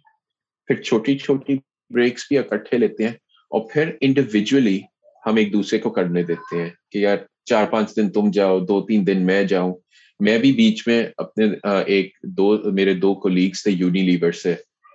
[0.66, 1.56] پھر چھوٹی چھوٹی
[1.94, 3.12] بریکس بھی اکٹھے لیتے ہیں
[3.52, 4.80] اور پھر انڈیویجلی
[5.26, 7.16] ہم ایک دوسرے کو کرنے دیتے ہیں کہ یار
[7.50, 9.74] چار پانچ دن تم جاؤ، دو تین دن میں جاؤں۔
[10.20, 11.44] میں بھی بیچ میں اپنے
[11.86, 14.54] ایک دو، میرے دو کولیگس تھے یونی لیور سے۔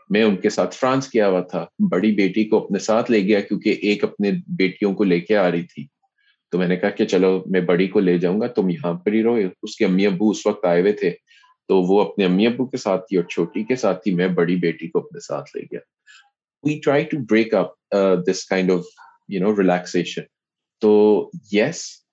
[0.10, 3.39] میں ان کے ساتھ فرانس کیا ہوا تھا۔ بڑی بیٹی کو اپنے ساتھ لے گیا
[3.39, 5.88] کیونکہ ایک اپنے بیٹیوں کو لے کے آ رہی تھی۔
[6.52, 9.13] تو میں نے کہا کہ چلو، میں بڑی کو لے جاؤں گا، تم یہاں پر
[9.13, 11.12] ہی رہو۔ اس کے امی ابو اس وقت آئے ہوئے تھے۔
[11.68, 14.56] تو وہ اپنے امی ابو کے ساتھ تھی اور چھوٹی کے ساتھ تھی۔ میں بڑی
[14.56, 15.80] بیٹی کو اپنے ساتھ لے گیا۔
[16.63, 17.96] We try to break up
[18.32, 18.82] this kind of
[19.30, 20.22] you know relaxation
[20.82, 20.91] تو
[21.52, 22.05] yes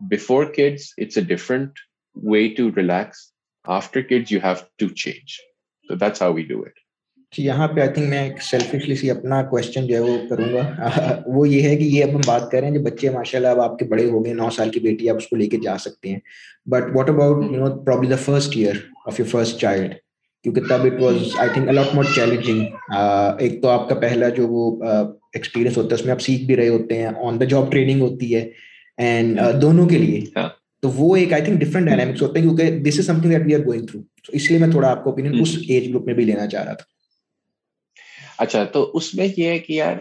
[0.00, 1.70] before kids it's a different
[2.16, 3.16] way to relax
[3.64, 5.32] after kids you have to change
[5.88, 6.84] تو that's how we do it
[7.38, 10.62] یہاں پہ آئی think میں ایک selfishly سی اپنا question جو ہے وہ کروں گا۔
[11.26, 13.48] وہ یہ ہے کہ یہ اب ہم بات کر رہے ہیں، جو بچے ماشاء اللہ
[13.48, 15.56] اب آپ کے بڑے ہو گئے، نو سال کی بیٹی، آپ اس کو لے کے
[15.56, 16.18] جا سکتے ہیں۔
[16.66, 18.74] But what about you know probably the first year
[19.06, 19.94] of your first child
[20.44, 22.92] کیونکہ تب it was I think a lot more challenging
[23.38, 26.56] ایک تو آپ کا پہلا جو وہ ایکسپیرینس ہوتا ہے، اس میں آپ سیکھ بھی
[26.56, 28.50] رہے ہوتے ہیں آن دا جاب ٹریننگ ہوتی ہے۔
[28.98, 30.20] اینڈ دونوں کے لیے
[30.82, 33.54] تو وہ ایک آئی تھنک ڈفرنٹ ڈائنامکس ہوتے ہیں کیونکہ this is something that we
[33.54, 36.24] are going through اس لیے میں تھوڑا آپ کو اوپینین اس ایج گروپ میں بھی
[36.24, 36.92] لینا چاہ رہا تھا
[38.38, 39.96] اچھا تو اس میں یہ ہے کہ یار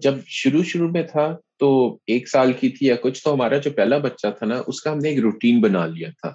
[0.00, 1.26] جب شروع شروع میں تھا
[1.58, 4.80] تو ایک سال کی تھی یا کچھ تو ہمارا جو پہلا بچہ تھا نا اس
[4.80, 6.32] کا ہم نے ایک روٹین بنا لیا تھا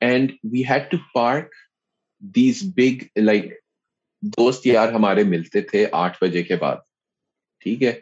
[0.00, 1.54] and we had to park
[2.34, 3.52] these big like
[4.36, 6.76] دوست یار ہمارے ملتے تھے آٹھ بجے کے بعد
[7.60, 7.92] ٹھیک ہے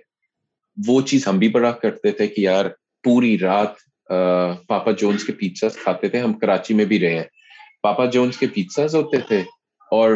[0.76, 2.64] وہ چیز ہم بھی بڑا کرتے تھے کہ یار
[3.06, 3.72] پوری رات
[4.68, 7.24] پاپا جونس کے پیزاز کھاتے تھے۔ ہم کراچی میں بھی رہے ہیں۔
[7.82, 9.40] پاپا جونس کے پیزاز ہوتے تھے
[9.90, 10.10] اور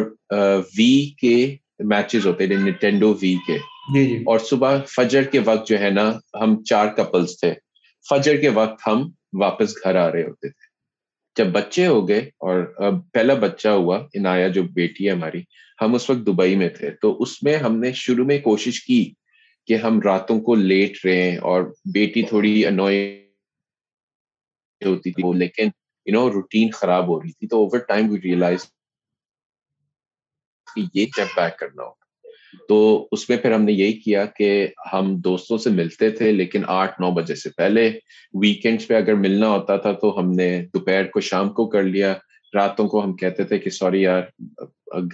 [0.77, 1.35] وی کے
[1.79, 3.57] میچز ہوتے تھے نٹینڈو وی کے۔
[3.93, 7.53] جی، جی۔ اور صبح فجر کے وقت جو ہے نا ہم چار کپلس تھے۔
[8.09, 10.69] فجر کے وقت ہم واپس گھر آ رہے ہوتے تھے۔
[11.35, 12.57] جب بچے ہو گئے اور
[13.13, 15.41] پہلا بچہ ہوا انایا جو بیٹی ہے ہماری
[15.81, 19.01] ہم اس وقت دبئی میں تھے۔ تو اس میں ہم نے شروع میں کوشش کی
[19.67, 23.01] کہ ہم راتوں کو لیٹ رہے ہیں اور بیٹی تھوڑی انوائے
[24.81, 25.69] ہوتی تھی لیکن
[26.07, 28.65] یو نو روٹین خراب ہو رہی تھی، تو اوور ٹائم وی ریئلائز
[30.67, 31.99] کہ یہ چیک بیک کرنا ہو
[32.69, 36.63] تو اس میں پھر ہم نے یہی کیا کہ ہم دوستوں سے ملتے تھے، لیکن
[36.67, 37.87] آٹھ نو بجے سے پہلے
[38.33, 42.13] ویکینڈس پہ اگر ملنا ہوتا تھا تو ہم نے دوپہر کو شام کو کر لیا۔
[42.53, 44.21] راتوں کو ہم کہتے تھے کہ سوری یار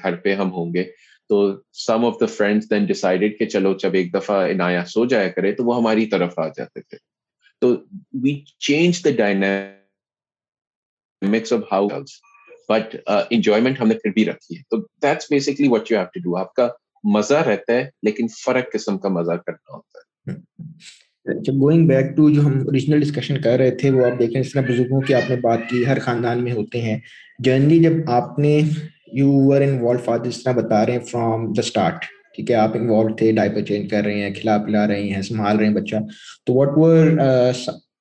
[0.03, 0.83] گھر پہ ہم ہوں گے۔
[1.29, 1.37] تو
[1.73, 5.51] some of the friends then decided کہ چلو جب ایک دفعہ عنایا سو جایا کرے
[5.51, 6.97] تو وہ ہماری طرف آ جاتے تھے۔
[7.61, 7.75] تو
[8.23, 9.93] we change the dynamics
[11.53, 12.11] of house
[12.69, 12.95] but
[13.29, 16.37] enjoyment ہم نے پھر بھی رکھی ہے۔ تو that's basically what you have to do
[16.37, 16.67] آپ کا
[17.13, 20.35] مزہ رہتا ہے لیکن فرق قسم کا مزہ کرنا ہوتا ہے۔
[21.43, 24.51] جب گوئنگ بیک ٹو جو ہم اوریجنل ڈسکشن کر رہے تھے، وہ آپ دیکھیں اس
[24.51, 26.99] طرح بزرگوں کی آپ نے بات کی، ہر خاندان میں ہوتے ہیں۔
[27.39, 28.61] جنرلی جب آپ نے
[29.13, 32.75] یو ور انوالو فادر جس طرح بتا رہے ہیں فرام دا اسٹارٹ ٹھیک ہے آپ
[32.77, 35.95] انوالو تھے ڈائپر چینج کر رہے ہیں کھلا پلا رہے ہیں سنبھال رہے ہیں بچہ
[36.45, 37.17] تو واٹ ور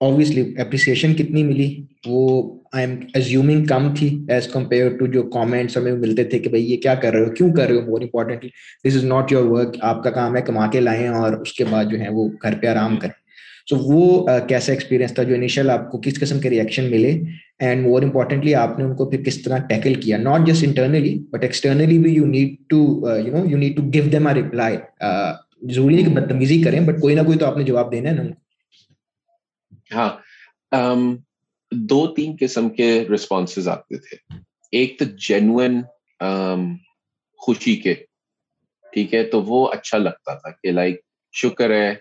[0.00, 1.68] آبویسلی اپریسیشن کتنی ملی
[2.06, 2.26] وہ
[2.72, 6.72] آئی ایم ایزیومنگ کم تھی ایز کمپیئر ٹو جو کامنٹس ہمیں ملتے تھے کہ بھائی
[6.72, 8.48] یہ کیا کر رہے ہو کیوں کر رہے ہو more importantly
[8.88, 11.64] this is not your work آپ کا کام ہے کما کے لائیں اور اس کے
[11.70, 13.25] بعد جو ہے وہ گھر پہ آرام کریں
[13.68, 17.10] سو وہ کیسا ایکسپیرینس تھا جو انیشیل آپ کو کس قسم کے ریئیکشن ملے
[17.58, 20.18] اینڈ مور امپورٹنٹلی آپ نے ان کو پھر کس طرح ٹیکل کیا?
[20.18, 22.78] Not just internally but externally بھی you need to
[23.18, 24.76] you know you need to give them a reply
[25.62, 28.14] ضروری نہیں کہ بدتمیزی کریں بٹ کوئی نہ کوئی تو آپ نے جواب دینا ہے
[28.14, 28.22] نا
[29.94, 30.10] ہاں
[31.72, 34.16] دو تین قسم کے ریسپانس آتے تھے.
[34.72, 35.80] ایک تو جینوئن
[37.40, 37.94] خوشی کے،
[38.92, 41.00] ٹھیک ہے، تو وہ اچھا لگتا تھا کہ لائک
[41.34, 41.94] شکر ہے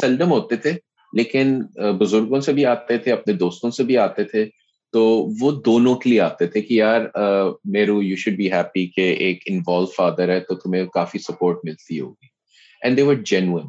[0.00, 0.72] سیلڈم ہوتے تھے،
[1.12, 1.60] لیکن
[1.98, 4.44] بزرگوں سے بھی آتے تھے، اپنے دوستوں سے بھی آتے تھے،
[4.92, 5.02] تو
[5.40, 7.00] وہ دونوں کے لیے آتے تھے کہ یار
[7.64, 12.00] Meeru you should be happy کہ ایک انوالو فادر ہے تو تمہیں کافی سپورٹ ملتی
[12.00, 12.26] ہوگی۔
[12.82, 13.66] اینڈ دے ور جینوئن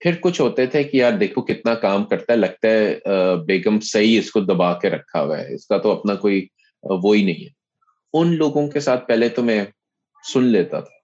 [0.00, 2.98] پھر کچھ ہوتے تھے کہ یار، دیکھو کتنا کام کرتا ہے، لگتا ہے
[3.46, 6.46] بیگم صحیح اس کو دبا کے رکھا ہوا ہے، اس کا تو اپنا کوئی
[6.82, 7.48] وہی نہیں ہے۔
[8.14, 9.64] ان لوگوں کے ساتھ پہلے تو میں
[10.32, 11.00] سن لیتا تھا۔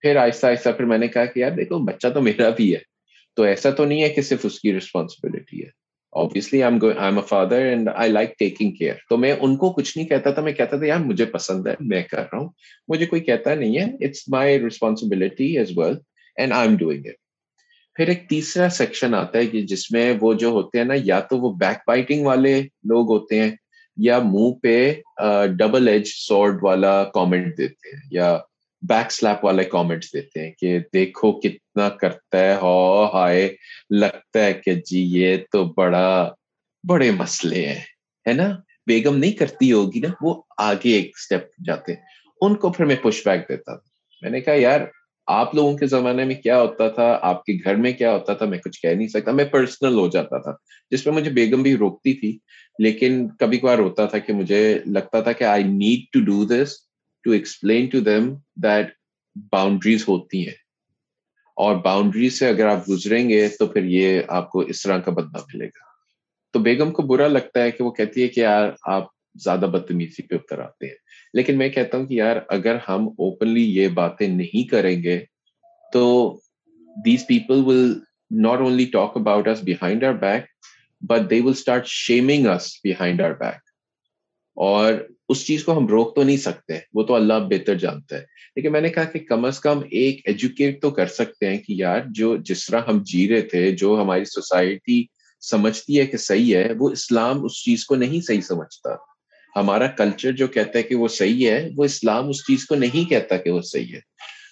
[0.00, 2.80] پھر آہستہ آہستہ پھر میں نے کہا کہ یار، دیکھو، بچہ تو میرا بھی ہے۔
[3.38, 5.68] تو ایسا تو نہیں ہے کہ صرف اس کی ریسپانسبلٹی ہے۔
[6.12, 9.96] Obviously I am a father and I like taking care تو میں ان کو کچھ
[9.96, 12.48] نہیں کہتا تھا، میں کہتا تھا، یار، مجھے پسند ہے، میں کر رہا ہوں۔
[12.88, 15.94] مجھے کوئی کہتا نہیں ہے۔ It's my responsibility as well
[16.36, 17.16] and I am doing it
[17.96, 21.20] پھر ایک تیسرا سیکشن آتا ہے کہ جس میں وہ جو ہوتے ہیں نا، یا
[21.20, 23.50] تو وہ بیک بائٹنگ والے لوگ ہوتے ہیں،
[23.96, 24.76] یا منہ پہ
[25.58, 28.38] ڈبل ایج سورڈ والا کامنٹ دیتے ہیں، یا
[28.82, 33.56] بیک سلیپ والے کامنٹ دیتے ہیں کہ دیکھو کتنا کرتا ہے، ہو ہائے،
[33.90, 36.32] لگتا ہے کہ جی یہ تو بڑا،
[36.88, 37.80] بڑے مسئلے ہیں،
[38.28, 42.00] ہے نا؟ بیگم نہیں کرتی ہوگی نا، وہ آگے ایک اسٹیپ جاتے ہیں۔
[42.40, 43.88] ان کو پھر میں پش بیک دیتا تھا
[44.22, 44.80] میں نے کہا، یار،
[45.26, 48.46] آپ لوگوں کے زمانے میں کیا ہوتا تھا؟ آپ کے گھر میں کیا ہوتا تھا؟
[48.46, 50.52] میں کچھ کہہ نہیں سکتا۔ میں پرسنل ہو جاتا تھا،
[50.90, 52.38] جس پہ مجھے بیگم بھی روکتی تھی۔
[52.78, 56.87] لیکن کبھی کبھار ہوتا تھا کہ مجھے لگتا تھا کہ I need to do this
[57.28, 58.86] to explain to them that
[59.52, 60.54] boundaries ہوتی ہیں۔
[61.56, 65.10] اور باؤنڈری سے اگر آپ گزریں گے تو پھر یہ آپ کو اس طرح کا
[65.10, 65.86] بدلا ملے گا۔
[66.52, 70.22] تو بیگم کو برا لگتا ہے کہ وہ کہتی ہے کہ یار آپ زیادہ بدتمیزی
[70.22, 70.94] پہ اتر آتے ہیں۔
[71.34, 75.24] لیکن میں کہتا ہوں کہ یار اگر ہم اوپنلی یہ باتیں نہیں کریں گے
[75.92, 76.38] تو
[77.04, 77.98] these people will
[78.30, 80.44] not only talk about us behind our back
[81.00, 83.68] but they will start shaming us behind our back
[84.56, 84.92] اور
[85.28, 88.24] اس چیز کو ہم روک تو نہیں سکتے، وہ تو اللہ بہتر جانتا ہے۔
[88.56, 91.64] لیکن میں نے کہا کہ کم از کم ایک ایجوکیٹ تو کر سکتے ہیں کہ
[91.68, 95.04] یار جو جس طرح ہم جی رہے تھے، جو ہماری سوسائٹی
[95.40, 98.90] سمجھتی ہے کہ صحیح ہے، وہ اسلام اس چیز کو نہیں صحیح سمجھتا۔
[99.56, 103.10] ہمارا کلچر جو کہتا ہے کہ وہ صحیح ہے، وہ اسلام اس چیز کو نہیں
[103.10, 104.00] کہتا کہ وہ صحیح ہے۔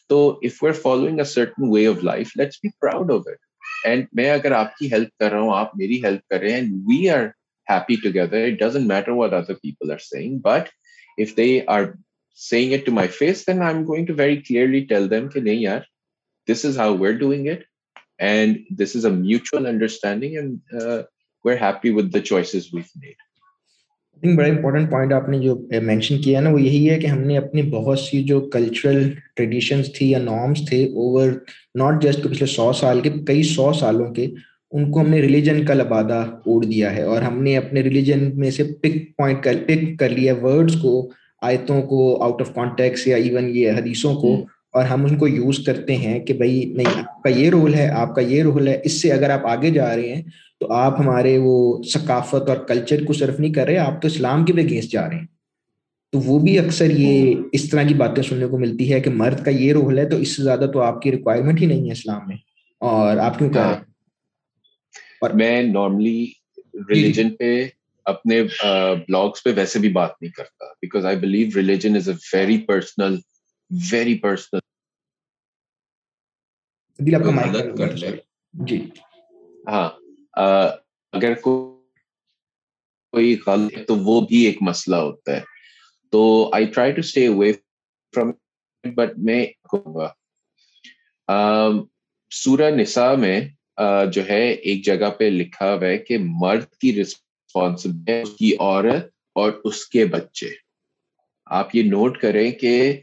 [0.08, 3.36] تو if we are following a certain way of life let's be proud of it
[3.84, 6.62] and میں اگر آپ کی ہیلپ کر رہا ہوں، آپ میری ہیلپ کر رہے ہیں
[6.62, 7.22] we are
[7.68, 10.68] happy together it doesn't matter what other people are seeing but
[11.18, 11.84] if they are
[12.38, 15.40] seeing it to my face then I am going to very clearly tell them کہ
[15.40, 15.80] نہیں یار
[16.48, 17.62] this is how we're doing it
[18.18, 20.58] and this is a mutual understanding and
[21.44, 23.14] we're happy with the choices we've made
[24.22, 27.20] think بڑا important point آپ نے جو mention کیا نا وہ یہی ہے کہ ہم
[27.20, 31.30] نے اپنی بہت سی جو کلچرل ٹریڈیشنس تھی یا نارمس تھے اوور
[31.74, 34.26] ناٹ جسٹ پچھلے سو سال کے کئی سو سالوں کے
[34.70, 38.30] ان کو ہم نے ریلیجن کا لبادہ اوڑھ دیا ہے اور ہم نے اپنے ریلیجن
[38.34, 41.10] میں سے پک پوائنٹ کر پک کر لیا ورڈس کو
[41.42, 45.64] آیتوں کو آؤٹ آف کانٹیکس یا ایون یہ حدیثوں کو اور ہم ان کو یوز
[45.66, 48.80] کرتے ہیں کہ بھائی نہیں آپ کا یہ رول ہے آپ کا یہ رول ہے۔
[48.84, 50.22] اس سے اگر آپ آگے جا رہے ہیں
[50.60, 54.44] تو آپ ہمارے وہ ثقافت اور کلچر کو صرف نہیں کر رہے آپ تو اسلام
[54.44, 55.26] کے بھی اگینسٹ جا رہے ہیں۔
[56.12, 59.44] تو وہ بھی اکثر یہ اس طرح کی باتیں سننے کو ملتی ہے کہ مرد
[59.44, 61.92] کا یہ رول ہے تو اس سے زیادہ تو آپ کی ریکوائرمنٹ ہی نہیں ہے
[61.92, 62.36] اسلام میں۔
[62.80, 63.95] اور آپ کیوں کہہ رہے ہیں؟
[65.20, 66.32] اور میں نارملی
[66.88, 67.68] ریلیجن پہ
[68.06, 72.66] اپنے بلاگس پہ ویسے بھی بات نہیں کرتا because I believe religion is a very
[72.66, 73.16] personal
[73.92, 74.58] very personal
[78.54, 78.90] جی۔
[79.68, 79.90] ہاں
[81.12, 85.40] اگر کوئی غلط ہے تو وہ بھی ایک مسئلہ ہوتا ہے۔
[86.12, 87.52] تو I try to stay away
[88.14, 88.30] from
[88.84, 89.46] but میں
[92.32, 93.40] سورہ نساء میں
[94.12, 97.86] جو ہے ایک جگہ پہ لکھا ہوا ہے کہ مرد کی اس
[98.38, 100.48] کی عورت اور اس کے بچے۔
[101.46, 103.00] آپ یہ نوٹ کریں کہ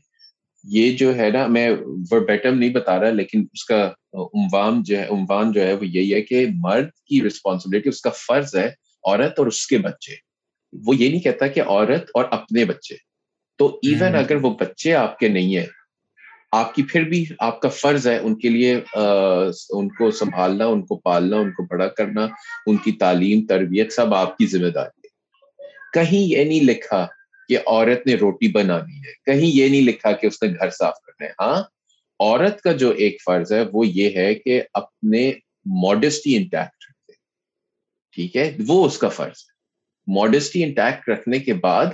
[0.63, 1.69] یہ جو ہے نا میں
[2.11, 6.13] وربیٹم نہیں بتا رہا لیکن اس کا عموان جو ہے عموان جو ہے وہ یہی
[6.13, 8.67] ہے کہ مرد کی رسپانسبلٹی اس کا فرض ہے
[9.03, 10.13] عورت اور اس کے بچے۔
[10.85, 12.95] وہ یہ نہیں کہتا کہ عورت اور اپنے بچے۔
[13.57, 15.65] تو ایون اگر وہ بچے آپ کے نہیں ہیں
[16.53, 18.75] آپ کی پھر بھی آپ کا فرض ہے ان کے لیے
[19.69, 22.27] ان کو سنبھالنا، ان کو پالنا، ان کو بڑا کرنا،
[22.65, 25.09] ان کی تعلیم، تربیت، سب آپ کی ذمہ داری ہے۔
[25.93, 27.07] کہیں یہ نہیں لکھا
[27.49, 30.93] کہ عورت نے روٹی بنانی ہے، کہیں یہ نہیں لکھا کہ اس نے گھر صاف
[31.01, 31.63] کرنا ہے۔ ہاں
[32.19, 35.31] عورت کا جو ایک فرض ہے وہ یہ ہے کہ اپنے
[35.65, 37.13] ماڈسٹی انٹیکٹ رکھے۔
[38.15, 39.51] ٹھیک ہے، وہ اس کا فرض ہے۔
[40.07, 41.85] ماڈسٹی انٹیکٹ رکھنے کے بعد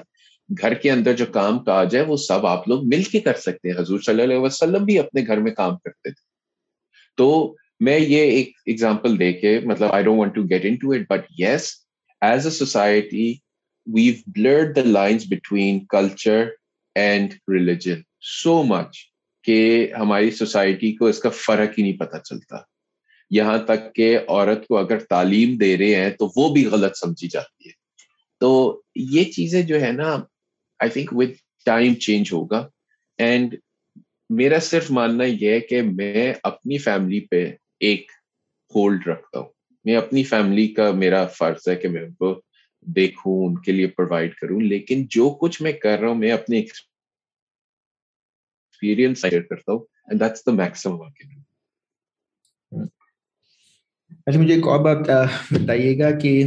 [0.61, 3.69] گھر کے اندر جو کام کاج ہے وہ سب آپ لوگ مل کے کر سکتے
[3.69, 6.29] ہیں۔ حضور صلی اللہ علیہ وسلم بھی اپنے گھر میں کام کرتے تھے۔
[7.17, 11.01] تو میں یہ ایک ایگزامپل دے کے مطلب I don't want to get into it
[11.09, 11.73] but yes
[12.21, 13.33] as a society
[13.93, 16.47] we've blurred the lines between culture
[16.95, 18.97] and religion so much
[19.43, 22.57] کہ ہماری سوسائٹی کو اس کا فرق ہی نہیں پتا چلتا۔
[23.29, 27.27] یہاں تک کہ عورت کو اگر تعلیم دے رہے ہیں تو وہ بھی غلط سمجھی
[27.27, 27.73] جاتی ہے۔
[28.39, 30.17] تو یہ چیزیں جو ہے نا
[30.79, 32.67] I think with time change ہوگا.
[33.19, 33.55] اینڈ
[34.29, 38.11] میرا صرف ماننا یہ ہے کہ میں اپنی فیملی پہ ایک
[38.75, 39.49] ہولڈ رکھتا ہوں.
[39.85, 42.41] میں اپنی فیملی کا میرا فرض ہے کہ میں ان کو
[42.95, 46.57] دیکھوں، ان کے لیے پرووائڈ کروں، لیکن جو کچھ میں کر رہا ہوں، میں اپنے
[46.57, 51.37] ایکسپیرئنس شیئر کرتا ہوں and that's the maximum I can
[54.25, 54.97] اچھا مجھے ایک اور بات
[55.51, 56.43] بتائیے گا کہ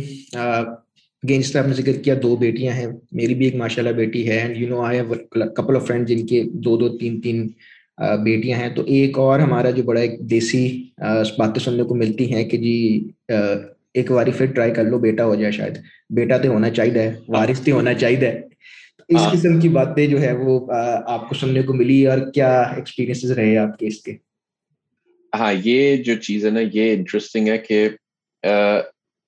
[1.22, 3.94] اگین جس طرح آپ نے ذکر کیا دو بیٹیاں ہیں۔ میری بھی ایک ماشاء اللہ
[3.96, 5.14] بیٹی ہے and you know I have
[5.56, 7.46] couple of friend جن کے دو دو تین تین
[8.24, 10.62] بیٹیاں ہیں۔ تو ایک اور ہمارا جو بڑا ایک دیسی
[11.38, 12.74] باتیں سننے کو ملتی ہیں کہ جی
[13.28, 15.78] ایک باری پھر ٹرائی کر لو بیٹا ہو جائے شاید۔
[16.16, 18.30] بیٹا تو ہونا چاہیے وارث تو ہونا چاہیے۔
[19.08, 20.58] اس ہاں۔ قسم کی باتیں جو ہے وہ
[21.06, 24.12] آپ کو سننے کو ملی اور کیا ایکسپیرینس رہے آپ کے اس کے؟
[25.32, 27.88] ہاں یہ جو چیز ہے نا یہ انٹرسٹنگ ہے کہ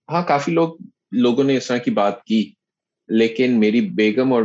[0.08, 0.74] ہاں کافی لوگ
[1.22, 2.52] لوگوں نے اس طرح کی بات کی،
[3.08, 4.42] لیکن میری بیگم اور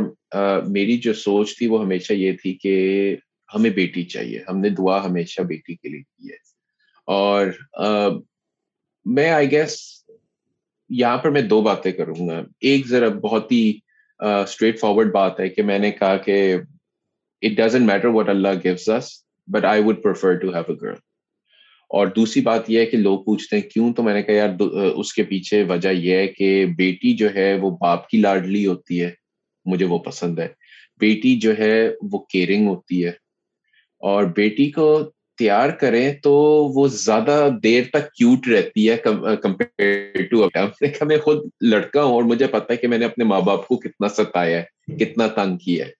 [0.68, 3.16] میری جو سوچ تھی وہ ہمیشہ یہ تھی کہ
[3.54, 6.36] ہمیں بیٹی چاہیے۔ ہم نے دعا ہمیشہ بیٹی کے لیے کی ہے۔
[7.06, 7.46] اور
[9.04, 9.78] میں آئی گیس
[10.88, 13.72] یہاں پر میں دو باتیں کروں گا۔ ایک ذرا بہت ہی
[14.20, 16.56] اسٹریٹ فارورڈ بات ہے کہ میں نے کہا کہ
[17.42, 19.08] it doesn't matter what Allah gives us
[19.46, 20.94] but I would prefer to have a girl
[21.90, 24.48] اور دوسری بات یہ ہے کہ لوگ پوچھتے ہیں کیوں تو میں نے کہا یار
[24.94, 29.00] اس کے پیچھے وجہ یہ ہے کہ بیٹی جو ہے وہ باپ کی لاڈلی ہوتی
[29.00, 29.10] ہے،
[29.64, 30.48] مجھے وہ پسند ہے۔
[31.00, 33.10] بیٹی جو ہے وہ کیئرنگ ہوتی ہے۔
[33.98, 36.32] اور بیٹی کو تیار کریں تو
[36.74, 38.96] وہ زیادہ دیر تک کیوٹ رہتی ہے
[39.42, 40.48] کمپیئر ٹو
[41.00, 43.76] میں خود لڑکا ہوں اور مجھے پتا ہے کہ میں نے اپنے ماں باپ کو
[43.76, 45.99] کتنا ستایا ہے، کتنا تنگ کیا ہے۔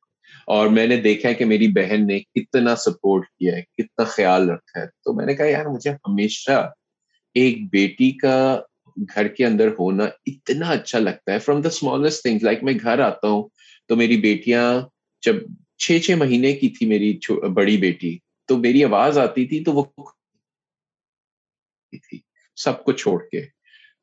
[0.50, 4.50] اور میں نے دیکھا ہے کہ میری بہن نے کتنا سپورٹ کیا ہے، کتنا خیال
[4.50, 6.70] رکھا ہے۔ تو میں نے کہا، یار، مجھے ہمیشہ
[7.34, 8.60] ایک بیٹی کا
[9.14, 12.98] گھر کے اندر ہونا اتنا اچھا لگتا ہے۔ From the smallest thing like میں گھر
[12.98, 13.48] آتا ہوں
[13.88, 14.80] تو میری بیٹیاں،
[15.22, 15.36] جب
[15.78, 17.18] چھ چھ مہینے کی تھی میری
[17.54, 19.84] بڑی بیٹی، تو میری آواز آتی تھی تو وہ
[21.90, 22.18] تھی،
[22.56, 23.40] سب کو چھوڑ کے۔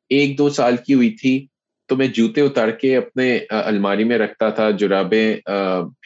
[0.08, 1.46] ایک دو سال کی ہوئی تھی
[1.90, 5.36] تو میں جوتے اتار کے اپنے الماری میں رکھتا تھا، جرابیں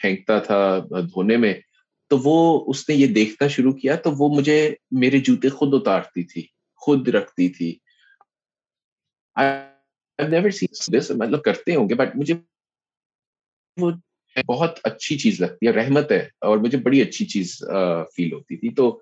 [0.01, 1.53] پھینکتا تھا دھونے میں،
[2.11, 2.37] تو وہ
[2.69, 4.57] اس نے یہ دیکھنا شروع کیا تو وہ مجھے
[5.01, 6.45] میرے جوتے خود اتارتی تھی،
[6.81, 7.75] خود رکھتی تھی۔
[11.11, 12.33] مطلب کرتے ہوں گے بٹ مجھے
[13.77, 13.91] وہ
[14.47, 17.57] بہت اچھی چیز لگتی ہے، رحمت ہے، اور مجھے بڑی اچھی چیز
[18.15, 18.99] فیل ہوتی تھی۔ تو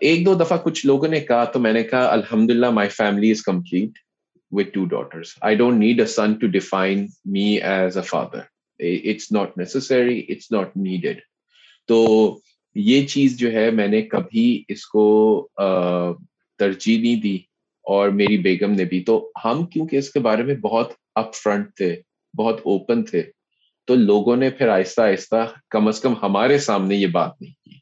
[0.00, 3.30] ایک دو دفعہ کچھ لوگوں نے کہا تو میں نے کہا الحمد للہ my family
[3.30, 3.98] is complete
[4.52, 8.40] with two daughters I don't need a son to define me as a father
[8.80, 11.20] it's not necessary it's not needed
[11.88, 11.98] تو
[12.76, 15.48] یہ چیز جو ہے، میں نے کبھی اس کو
[16.58, 17.36] ترجیح نہیں دی
[17.84, 21.74] اور میری بیگم نے بھی۔ تو ہم، کیونکہ اس کے بارے میں بہت اپ فرنٹ
[21.76, 21.94] تھے،
[22.34, 23.22] بہت اوپن تھے،
[23.88, 27.78] تو لوگوں نے پھر آہستہ آہستہ کم از کم ہمارے سامنے یہ بات نہیں کی۔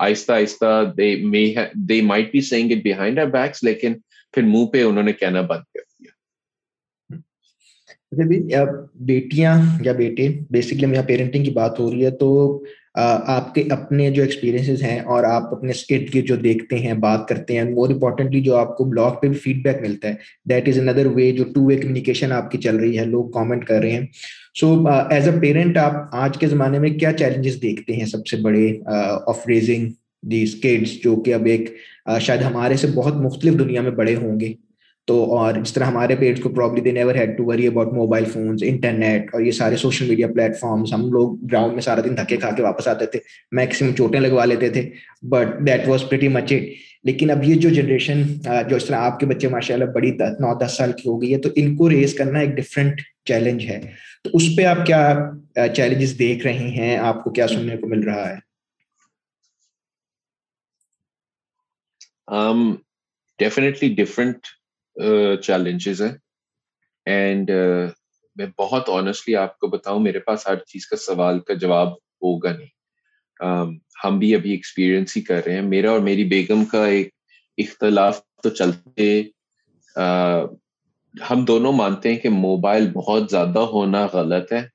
[0.00, 3.94] آہستہ آہستہ they might be saying it behind our backs لیکن
[4.34, 5.80] پھر منہ پہ انہوں نے کہنا بند کر
[8.12, 12.62] بیٹیاں یا بیٹے بیسکلی ہم یہاں پیرنٹنگ کی بات ہو رہی ہے تو
[12.94, 17.28] آپ کے اپنے جو ایکسپیرینسز ہیں اور آپ اپنے اسکٹ کے جو دیکھتے ہیں، بات
[17.28, 20.14] کرتے ہیں مور امپورٹنٹلی جو آپ کو بلاگ پہ بھی فیڈ بیک ملتا ہے.
[20.50, 23.64] دیٹ از اندر وے جو ٹو وے کمیونیکیشن آپ کی چل رہی ہے، لوگ کامنٹ
[23.66, 24.06] کر رہے ہیں.
[24.60, 28.36] سو ایز اے پیرنٹ آپ آج کے زمانے میں کیا چیلنجز دیکھتے ہیں سب سے
[28.42, 29.88] بڑے آف ریزنگ
[30.30, 31.70] دیز کڈس جو کہ اب ایک
[32.20, 34.52] شاید ہمارے سے بہت مختلف دنیا میں بڑے ہوں گے.
[35.08, 38.24] تو اور جس طرح ہمارے پیرنٹس کو probably they never had to worry about mobile
[38.24, 42.16] phones internet اور یہ سارے سوشل میڈیا پلیٹ فارمس ہم لوگ گراؤنڈ میں سارا دن
[42.16, 43.18] دھکے کھا کے واپس آتے تھے
[43.52, 44.88] میکسیمم چوٹیں لگوا لیتے تھے
[45.30, 46.68] but that was pretty much it
[47.04, 48.22] لیکن اب یہ جو جنریشن
[48.68, 50.10] جو اس طرح آپ کے بچے ماشاء اللہ بڑی
[50.40, 53.66] نو دس سال کی ہو گئی ہے، تو ان کو ریز کرنا ایک ڈفرینٹ چیلنج
[53.66, 53.80] ہے۔
[54.24, 55.02] تو اس پہ آپ کیا
[55.76, 58.36] چیلنجز دیکھ رہے ہیں؟ آپ کو کیا سننے کو مل رہا ہے؟
[62.36, 62.74] um,
[63.38, 64.46] ڈیفینیٹلی ڈفرینٹ
[65.42, 66.12] چیلنجز ہیں
[67.06, 67.50] اینڈ
[68.36, 72.52] میں بہت آنےسٹلی آپ کو بتاؤں میرے پاس ہر چیز کا سوال کا جواب ہوگا
[72.52, 77.08] نہیں ہم بھی ابھی ایکسپیرئنس ہی کر رہے ہیں میرا اور میری بیگم کا ایک
[77.58, 79.22] اختلاف تو چلتے
[81.14, 84.66] ہم دونوں مانتے ہیں کہ موبائل بہت زیادہ ہونا غلط ہے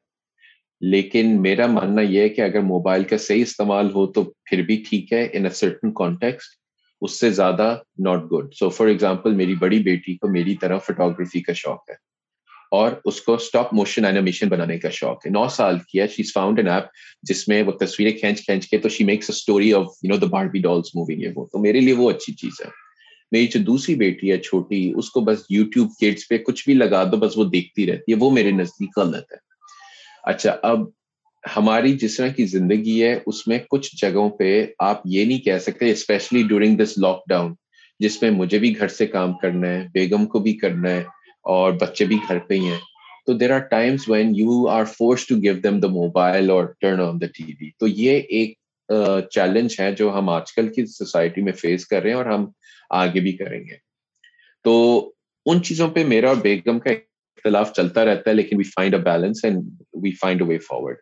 [0.82, 4.84] لیکن میرا ماننا یہ ہے کہ اگر موبائل کا صحیح استعمال ہو تو پھر بھی
[4.90, 6.58] ٹھیک ہے ان اے سرٹن کانٹیکسٹ
[7.02, 11.42] اس سے زیادہ not good so for example میری بڑی بیٹی کو میری طرح فوٹوگرافی
[11.42, 11.96] کا شوق ہے
[12.72, 15.32] اور اس کو اسٹاپ موشن اینیمیشن بنانے کا شوق ہے.
[15.32, 16.84] نو سال کیا شی فاؤنڈ این ایپ
[17.24, 20.18] جس میں وہ تصویریں کھینچ کھینچ کے تو she makes a story of you know
[20.18, 22.70] the Barbie dolls moving ہے وہ تو میرے لیے وہ اچھی چیز ہے.
[23.32, 27.04] میری جو دوسری بیٹی ہے چھوٹی، اس کو بس یوٹیوب کڈس پہ کچھ بھی لگا
[27.04, 28.18] دو، بس وہ دیکھتی رہتی ہے.
[28.18, 29.38] وہ میرے نزدیک غلط ہے.
[30.24, 30.80] اچھا اب
[31.46, 35.58] ہماری جس طرح کی زندگی ہے، اس میں کچھ جگہوں پہ آپ یہ نہیں کہہ
[35.58, 37.54] سکتے especially during this lockdown
[38.00, 41.04] جس میں مجھے بھی گھر سے کام کرنا ہے، بیگم کو بھی کرنا ہے
[41.46, 42.80] اور بچے بھی گھر پہ ہی ہیں۔
[43.26, 47.00] تو there are times when you are forced to give them the mobile اور turn
[47.02, 48.54] on the T V تو یہ ایک
[49.32, 52.46] چیلنج ہے جو ہم آج کل کی سوسائٹی میں فیس کر رہے ہیں اور ہم
[52.90, 53.78] آگے بھی کریں گے۔
[54.66, 54.74] تو
[55.46, 59.02] ان چیزوں پہ میرا اور بیگم کا اختلاف چلتا رہتا ہے، لیکن we find a
[59.02, 59.64] balance and
[60.04, 60.98] we find a way forward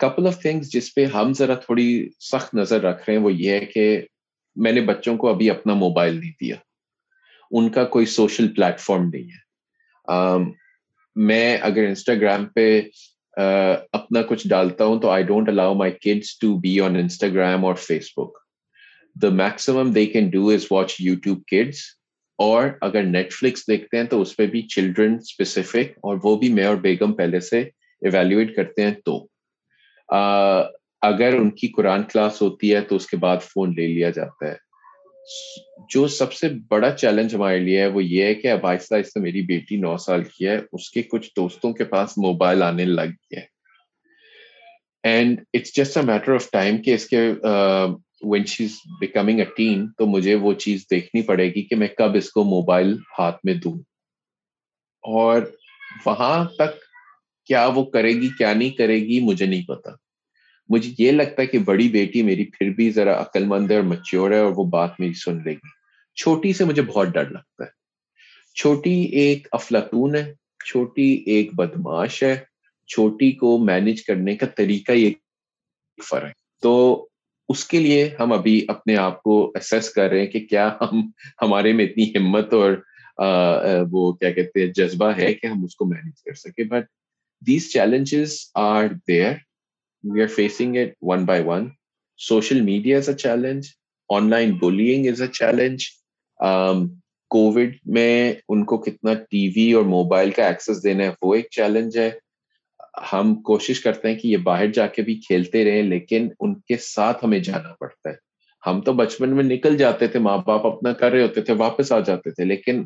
[0.00, 3.50] couple of things جس پہ ہم ذرا تھوڑی سخت نظر رکھ رہے ہیں، وہ یہ
[3.50, 4.02] ہے کہ
[4.56, 6.56] میں نے بچوں کو ابھی اپنا موبائل نہیں دیا۔
[7.50, 10.44] ان کا کوئی سوشل پلیٹ فارم نہیں ہے۔
[11.16, 12.80] میں اگر انسٹاگرام پہ
[13.92, 17.74] اپنا کچھ ڈالتا ہوں تو I don't allow my kids to be on Instagram اور
[18.16, 18.38] Facebook
[19.22, 21.78] the maximum they can do is watch YouTube kids
[22.38, 26.48] اور اگر نیٹ فلکس دیکھتے ہیں تو اس پہ بھی چلڈرن اسپیسیفک اور وہ بھی
[26.52, 27.60] میں اور بیگم پہلے سے
[28.02, 29.26] ایویلویٹ کرتے ہیں تو۔
[31.02, 34.46] اگر ان کی قرآن کلاس ہوتی ہے تو اس کے بعد فون لے لیا جاتا
[34.46, 34.66] ہے۔
[35.88, 39.18] جو سب سے بڑا چیلنج ہمارے لیے ہے وہ یہ ہے کہ اب آہستہ آہستہ
[39.18, 43.02] میری بیٹی نو سال کی ہے، اس کے کچھ دوستوں کے پاس موبائل آنے لگ
[43.02, 43.46] گیا ہے۔
[45.02, 47.32] And it's just a matter of time کہ اس کے
[48.22, 51.88] when she is becoming a teen تو مجھے وہ چیز دیکھنی پڑے گی کہ میں
[51.88, 53.78] کب اس کو موبائل ہاتھ میں دوں۔
[55.02, 55.42] اور
[56.06, 56.85] وہاں تک
[57.46, 59.90] کیا وہ کرے گی، کیا نہیں کرے گی، مجھے نہیں پتا۔
[60.68, 63.84] مجھے یہ لگتا ہے کہ بڑی بیٹی میری پھر بھی ذرا عقل مند ہے اور
[63.84, 65.68] مچیور ہے اور وہ بات میری سن لے گی۔
[66.16, 67.70] چھوٹی سے مجھے بہت ڈر لگتا ہے۔
[68.54, 70.32] چھوٹی ایک افلاطون ہے،
[70.64, 72.36] چھوٹی ایک بدماش ہے،
[72.88, 75.10] چھوٹی کو مینج کرنے کا طریقہ یہ
[76.10, 77.06] فرق تو
[77.48, 81.10] اس کے لیے ہم ابھی اپنے آپ کو اسیس کر رہے ہیں کہ کیا ہم،
[81.42, 82.72] ہمارے میں اتنی ہمت اور
[83.90, 86.84] وہ کیا کہتے ہیں، جذبہ ہے کہ ہم اس کو مینج کر سکے but
[87.46, 89.32] these challenges are there
[90.04, 91.68] we are facing it one by one
[92.18, 93.66] social media is a challenge
[94.30, 95.84] online bullying is a challenge
[97.30, 101.46] Covid میں ان کو کتنا ٹی وی اور موبائل کا ایکسس دینا ہے، وہ ایک
[101.50, 102.10] چیلنج ہے.
[103.12, 106.76] ہم کوشش کرتے ہیں کہ یہ باہر جا کے بھی کھیلتے رہے لیکن ان کے
[106.76, 108.14] ساتھ ہمیں جانا پڑتا ہے۔
[108.66, 111.92] ہم تو بچپن میں نکل جاتے تھے، ماں باپ اپنا کر رہے ہوتے تھے، واپس
[111.92, 112.84] آ جاتے تھے، لیکن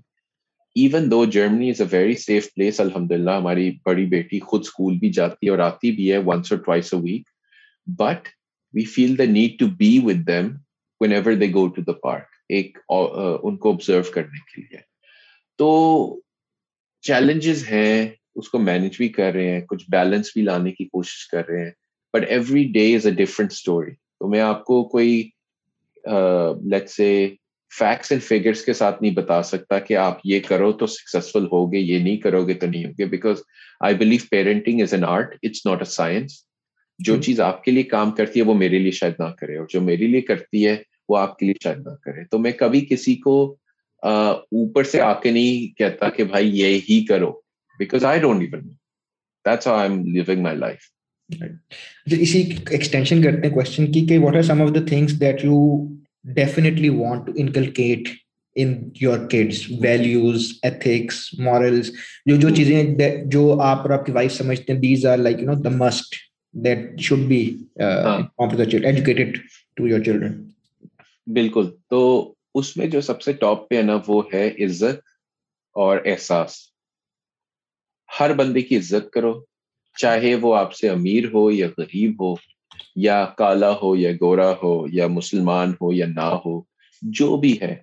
[0.76, 4.98] even though Germany is a very safe place الحمد للہ ہماری بڑی بیٹی خود اسکول
[4.98, 7.28] بھی جاتی ہے اور آتی بھی ہے ونس اور twice a week
[7.98, 8.28] but
[8.74, 10.48] we feel the need to be with them
[11.12, 14.78] whenever they go to the park ایک ان کو آبزرو کرنے کے لیے۔
[15.58, 15.68] تو
[17.04, 21.26] چیلنجز ہیں، اس کو مینج بھی کر رہے ہیں، کچھ بیلنس بھی لانے کی کوشش
[21.28, 21.70] کر رہے ہیں
[22.14, 25.28] but every day is a different story تو میں آپ کو کوئی
[26.70, 27.10] لیٹ سے
[27.78, 31.78] فیکٹس اینڈ فگرس کے ساتھ نہیں بتا سکتا کہ آپ یہ کرو تو سکسیزفل ہوگے
[31.78, 33.36] یہ نہیں کرو گے تو نہیں ہوگے because
[33.80, 36.32] I believe parenting is an art it's not a science
[36.98, 39.66] جو چیز آپ کے لیے کام کرتی ہے وہ میرے لیے شاید نہ کرے اور
[39.70, 40.76] جو میرے لیے کرتی ہے
[41.08, 43.56] وہ آپ کے لیے شاید نہ کرے۔ تو میں کبھی کسی کو
[44.02, 47.30] اوپر سے آ کے نہیں کہتا کہ بھائی یہ ہی کرو
[47.78, 48.68] because I don't even
[49.44, 50.88] that's how I am living my life
[52.12, 55.60] اسی ایکسٹینشن کرتے ہیں کوشچن کی کہ what are some of the things that you
[56.24, 58.08] definitely want to inculcate
[58.56, 61.90] in your kids values ethics morals
[62.26, 62.82] جو جو چیزیں
[63.26, 66.14] جو آپ اور آپ کی وائف سمجھتے ہیں these are like you know the must
[66.54, 67.40] that should be
[67.78, 69.38] educated
[69.76, 70.42] to your children
[71.26, 75.00] بالکل تو اس میں جو سب سے ٹاپ پہ ہے نا وہ ہے عزت
[75.76, 76.56] اور احساس
[78.20, 79.32] ہر بندے کی عزت کرو
[79.96, 82.34] چاہے وہ آپ سے امیر ہو یا غریب ہو
[82.96, 86.62] یا کالا ہو یا گورا ہو یا مسلمان ہو یا نہ ہو،
[87.02, 87.76] جو بھی ہے،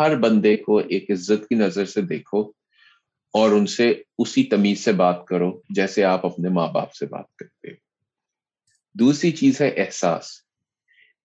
[0.00, 2.40] ہر بندے کو ایک عزت کی نظر سے دیکھو
[3.32, 7.36] اور ان سے اسی تمیز سے بات کرو جیسے آپ اپنے ماں باپ سے بات
[7.36, 7.68] کرتے
[8.94, 10.24] دوسری چیز ہے احساس۔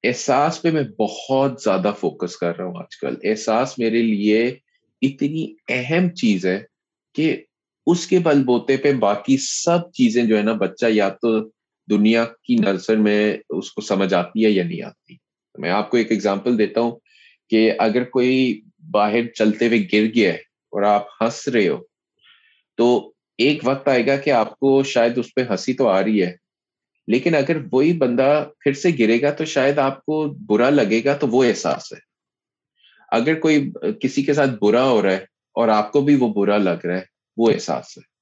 [0.04, 4.58] احساس پہ میں بہت زیادہ فوکس کر رہا ہوں آج کل۔ احساس میرے لیے
[5.02, 6.64] اتنی اہم چیز ہے
[7.16, 7.44] کہ
[7.88, 11.50] اس کے بل بوتے پہ باقی سب چیزیں جو ہے نا، بچہ یا تو
[11.90, 15.16] دنیا کی نظر میں اس کو سمجھ آتی ہے یا نہیں آتی۔
[15.56, 17.00] میں آپ کو ایک ایگزامپل دیتا ہوں
[17.50, 18.62] کہ اگر کوئی
[18.92, 21.78] باہر چلتے ہوئے گر گیا ہے اور آپ ہنس رہے ہو،
[22.78, 26.24] تو ایک وقت آئے گا کہ آپ کو شاید اس پہ ہنسی تو آ رہی
[26.24, 26.36] ہے،
[27.08, 31.18] لیکن اگر وہی بندہ پھر سے گرے گا تو شاید آپ کو برا لگے گا
[31.18, 32.00] تو وہ احساس ہے۔
[33.12, 33.72] اگر کوئی
[34.02, 35.26] کسی کے ساتھ برا ہو رہا ہے
[35.56, 37.06] اور آپ کو بھی وہ برا لگ رہا ہے،
[37.38, 38.13] وہ احساس ہے۔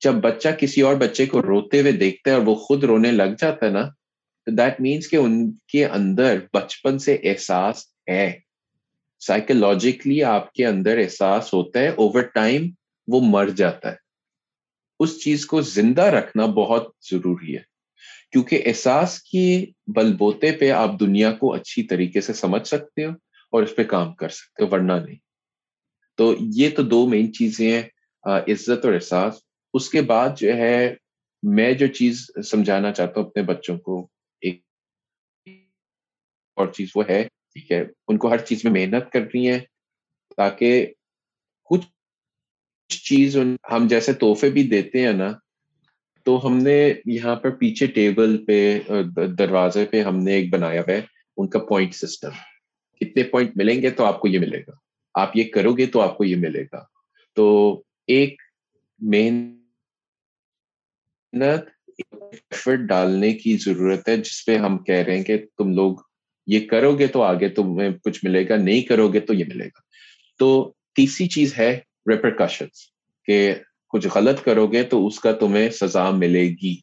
[0.00, 3.34] جب بچہ کسی اور بچے کو روتے ہوئے دیکھتا ہے اور وہ خود رونے لگ
[3.38, 3.82] جاتا ہے نا،
[4.46, 8.38] تو دیٹ مینس کہ ان کے اندر بچپن سے احساس ہے۔
[9.20, 12.70] سائیکولوجیکلی آپ کے اندر احساس ہوتا ہے اوور ٹائم
[13.08, 13.96] وہ مر جاتا ہے۔
[15.00, 17.62] اس چیز کو زندہ رکھنا بہت ضروری ہے۔
[18.32, 23.10] کیونکہ احساس کے بل بوتے پہ آپ دنیا کو اچھی طریقے سے سمجھ سکتے ہو
[23.52, 25.16] اور اس پہ کام کر سکتے ہو، ورنہ نہیں۔
[26.16, 27.82] تو یہ تو دو مین چیزیں ہیں
[28.24, 30.94] عزت اور احساس۔ اس کے بعد جو ہے
[31.42, 34.08] میں جو چیز سمجھانا چاہتا ہوں اپنے بچوں کو،
[34.40, 34.62] ایک
[36.54, 39.60] اور چیز وہ ہے، ٹھیک ہے، ان کو ہر چیز میں محنت کرنی ہے
[40.36, 40.92] تاکہ
[41.64, 41.86] کچھ
[43.02, 43.36] چیز
[43.72, 45.32] ہم جیسے تحفے بھی دیتے ہیں نا،
[46.22, 48.80] تو ہم نے یہاں پر پیچھے ٹیبل پہ،
[49.38, 51.00] دروازے پہ ہم نے ایک بنایا ہوا ہے،
[51.36, 52.30] ان کا پوائنٹ سسٹم۔
[53.00, 54.72] کتنے پوائنٹ ملیں گے تو آپ کو یہ ملے گا۔
[55.14, 56.84] آپ یہ کرو گے تو آپ کو یہ ملے گا۔
[57.34, 57.74] تو
[58.06, 58.42] ایک
[61.32, 65.96] محنت ڈالنے کی ضرورت ہے، جس پہ ہم کہہ رہے ہیں کہ تم لوگ
[66.46, 69.64] یہ کرو گے تو آگے تمہیں کچھ ملے گا، نہیں کرو گے تو یہ ملے
[69.64, 69.80] گا۔
[70.38, 72.66] تو تیسری چیز ہے ریپرکاشن
[73.24, 73.54] کہ
[73.88, 76.80] کچھ غلط کرو گے تو اس کا تمہیں سزا ملے گی۔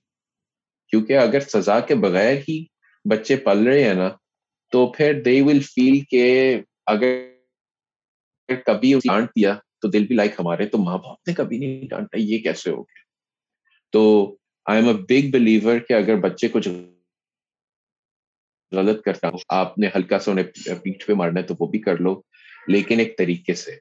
[0.89, 2.66] کیونکہ اگر سزا کے بغیر ہی
[3.10, 4.10] بچے پل رہے ہیں نا،
[4.72, 7.28] تو پھر دے ول فیل کہ اگر
[8.66, 12.18] کبھی ڈانٹ دیا تو دل بھی لائک ہمارے، تو ماں باپ نے کبھی نہیں ڈانٹا
[12.20, 13.05] یہ کیسے ہو گیا؟
[13.96, 14.36] تو
[14.66, 16.68] I am a big believer کہ اگر بچے کچھ
[18.72, 21.80] غلط کرتا ہوں آپ نے ہلکا سا انہیں پیٹھ پہ مارنا ہے تو وہ بھی
[21.80, 22.22] کر لو،
[22.68, 23.72] لیکن ایک طریقے سے۔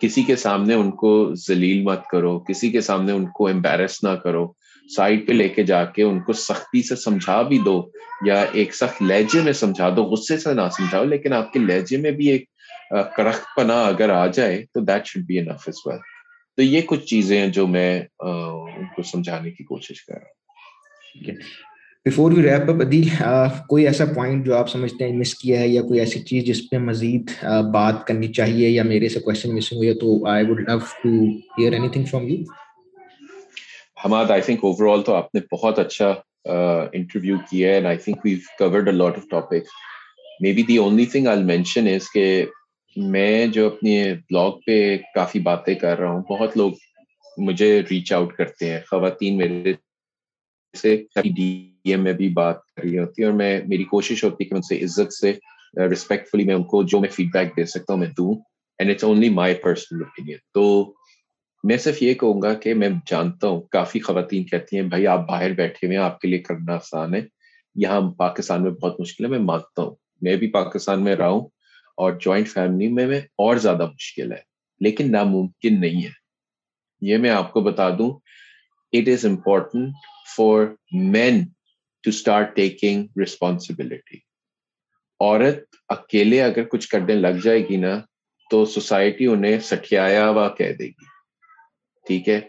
[0.00, 4.08] کسی کے سامنے ان کو ذلیل مت کرو، کسی کے سامنے ان کو امبیرس نہ
[4.08, 4.52] کرو۔
[4.96, 7.90] سائڈ پہ لے کے جا کے ان کو سختی سے سمجھا بھی دو،
[8.24, 11.96] یا ایک سخت لہجے میں سمجھا دو، غصے سے نہ سمجھاؤ لیکن آپ کے لہجے
[11.96, 12.44] میں بھی ایک
[13.16, 16.15] کرخت پنا اگر آ جائے تو that should be enough as well
[16.56, 21.34] تو یہ کچھ چیزیں ہیں جو میں ان کو سمجھانے کی کوشش کر رہا ہوں۔
[22.04, 23.08] Before you wrap up Adeel
[23.68, 26.70] کوئی ایسا پوائنٹ جو آپ سمجھتے ہیں مس کیا ہے یا کوئی ایسی چیز جس
[26.70, 27.30] پہ مزید
[27.72, 31.08] بات کرنی چاہیے یا میرے سے کوشچن مسنگ ہوئی تو I would love to
[31.58, 32.36] hear anything from you
[34.04, 34.58] Hammad I think
[34.92, 36.14] overall تو آپ نے بہت اچھا
[36.92, 39.64] انٹرویو کیا ہے and I think we've covered a lot of topic
[40.52, 42.44] maybe the only thing I mention is کہ
[42.96, 46.72] میں جو اپنی بلاگ پہ کافی باتیں کر رہا ہوں، بہت لوگ
[47.38, 49.72] مجھے ریچ آؤٹ کرتے ہیں۔ خواتین میرے
[50.82, 51.04] سے
[51.36, 54.48] ڈی ایم میں بھی بات کر رہی ہوتی ہے اور میں، میری کوشش ہوتی ہے
[54.48, 55.32] کہ ان سے عزت سے
[55.88, 58.34] ریسپیکٹفلی میں ان کو جو میں فیڈ بیک دے سکتا ہوں، میں دوں۔
[58.78, 60.94] And it's only my personal opinion تو
[61.64, 65.28] میں صرف یہ کہوں گا کہ میں جانتا ہوں، کافی خواتین کہتی ہیں، بھائی، آپ
[65.28, 67.20] باہر بیٹھے ہوئے ہیں، آپ کے لیے کرنا آسان ہے۔
[67.74, 71.48] یہاں پاکستان میں بہت مشکل ہے، میں مانتا ہوں۔ میں بھی پاکستان میں رہا ہوں۔
[71.96, 74.40] اور جوائنٹ فیملی میں میں اور زیادہ مشکل ہے،
[74.80, 76.10] لیکن ناممکن نہیں ہے۔
[77.00, 78.10] یہ میں آپ کو بتا دوں
[78.92, 79.94] it is important
[80.36, 81.44] for men
[82.02, 84.18] to start taking responsibility
[85.20, 88.00] عورت اکیلے اگر کچھ کرنے لگ جائے گی نا،
[88.50, 91.04] تو سوسائٹی انہیں سٹیایا ہوا کہہ دے گی۔
[92.06, 92.40] ٹھیک ہے؟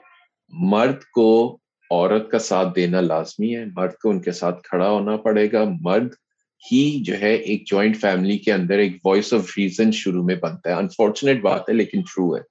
[0.49, 1.59] مرد کو
[1.91, 5.63] عورت کا ساتھ دینا لازمی ہے، مرد کو ان کے ساتھ کھڑا ہونا پڑے گا۔
[5.81, 6.13] مرد
[6.71, 10.69] ہی جو ہے ایک جوائنٹ فیملی کے اندر ایک وائس آف ریزن شروع میں بنتا
[10.69, 12.41] ہے۔ انفارچونیٹ بات ہے، لیکن ٹرو ہے۔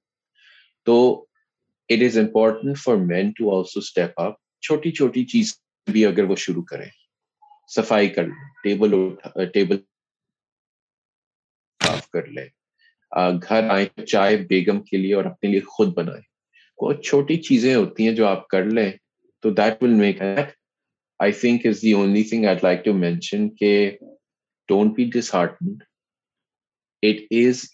[0.85, 1.27] تو
[1.89, 5.55] it is important for men to also step up چھوٹی چھوٹی چیز
[5.93, 6.91] بھی اگر وہ شروع کریں۔
[7.75, 8.91] صفائی کر لیں۔ ٹیبل
[9.55, 9.77] ٹیبل
[11.85, 12.49] صاف کر لیں۔
[13.49, 16.23] گھر آئیں، چائے، بیگم کے لیے اور اپنے لیے خود بنائیں۔
[16.83, 18.93] بہت چھوٹی چیزیں ہوتی ہیں جو آپ کر لیں
[19.43, 20.23] تو that will make
[21.21, 23.73] I think is the only thing I like to mention کہ
[24.69, 25.05] don't be
[25.35, 25.83] disheartened
[27.03, 27.65] it is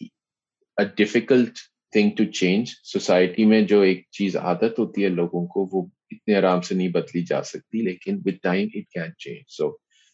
[0.78, 1.58] a difficult
[1.92, 6.36] thing to change society میں جو ایک چیز عادت ہوتی ہے لوگوں کو وہ اتنے
[6.36, 9.68] آرام سے نہیں بدلی جا سکتی لیکن with time it can change so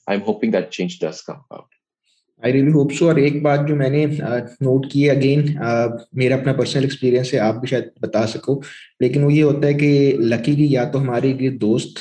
[0.07, 1.74] I am hoping that change does come out
[2.43, 4.05] I really hope so اور ایک بات جو میں نے
[4.61, 5.41] نوٹ کی ہے اگین
[6.12, 8.61] میرا اپنا پرسنل ایکسپیرینس ہے، آپ بھی شاید بتا سکو۔
[9.01, 11.99] لیکن وہ یہ ہوتا ہے کہ لکیلی یا تو ہمارے یہ دوست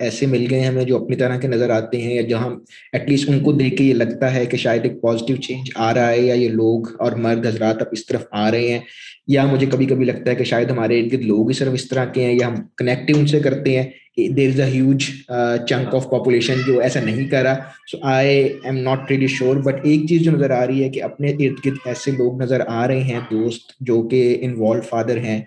[0.00, 2.48] ایسے مل گئے ہیں ہمیں جو اپنی طرح کے نظر آتے ہیں یا جہاں
[2.92, 5.92] ایٹ لیسٹ ان کو دیکھ کے یہ لگتا ہے کہ شاید ایک پازیٹیو چینج آ
[5.94, 8.80] رہا ہے یا یہ لوگ اور مرد حضرات اب اس طرف آ رہے ہیں۔
[9.26, 11.88] یا مجھے کبھی کبھی لگتا ہے کہ شاید ہمارے ارد گرد لوگ ہی صرف اس
[11.88, 13.86] طرح کے ہیں یا ہم کنیکٹیو ان سے کرتے ہیں۔
[14.28, 15.04] There is a huge
[15.68, 17.54] chunk of population جو ایسا نہیں کرا
[17.92, 21.02] so I am not really sure but ایک چیز جو نظر آ رہی ہے کہ
[21.02, 25.40] اپنے ارد گرد ایسے لوگ نظر آ رہے ہیں دوست جو کہ انوالو فادر ہیں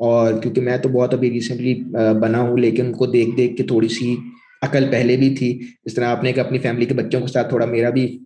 [0.00, 1.74] اور کیونکہ میں تو بہت ابھی ریسنٹلی
[2.20, 4.16] بنا ہوں لیکن ان کو دیکھ دیکھ کے تھوڑی سی
[4.62, 7.48] عقل پہلے بھی تھی اس طرح آپ نے کہ اپنی فیملی کے بچوں کے ساتھ
[7.48, 8.18] تھوڑا میرا بھی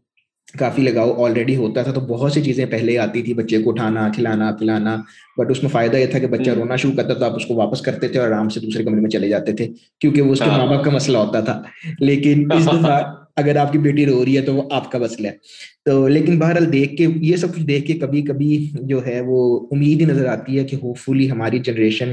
[0.59, 4.09] کافی لگاؤ آلریڈی ہوتا تھا تو بہت سی چیزیں پہلے آتی تھی بچے کو اٹھانا
[4.15, 4.97] کھلانا پلانا
[5.37, 7.55] بٹ اس میں فائدہ یہ تھا کہ بچہ رونا شروع کرتا تو آپ اس کو
[7.55, 9.69] واپس کرتے تھے اور آرام سے دوسرے کمرے میں چلے جاتے تھے
[10.01, 11.63] کیونکہ وہ اس کے ماں باپ کا مسئلہ ہوتا تھا۔
[12.01, 13.01] لیکن اس دفعہ
[13.37, 15.37] اگر آپ کی بیٹی رو رہی ہے تو وہ آپ کا مسئلہ ہے۔
[15.85, 19.39] تو لیکن بہرحال دیکھ کے، یہ سب کچھ دیکھ کے کبھی کبھی جو ہے وہ
[19.73, 22.13] امید ہی نظر آتی ہے کہ ہوپ فلی ہماری جنریشن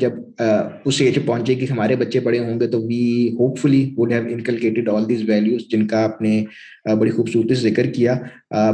[0.00, 0.12] جب
[0.84, 4.88] اس ایج پہنچے گی، ہمارے بچے بڑے ہوں گے، تو we hopefully would have inculcated
[4.88, 6.44] all these values جن کا آپ نے
[7.00, 8.14] بڑی خوبصورتی سے ذکر کیا۔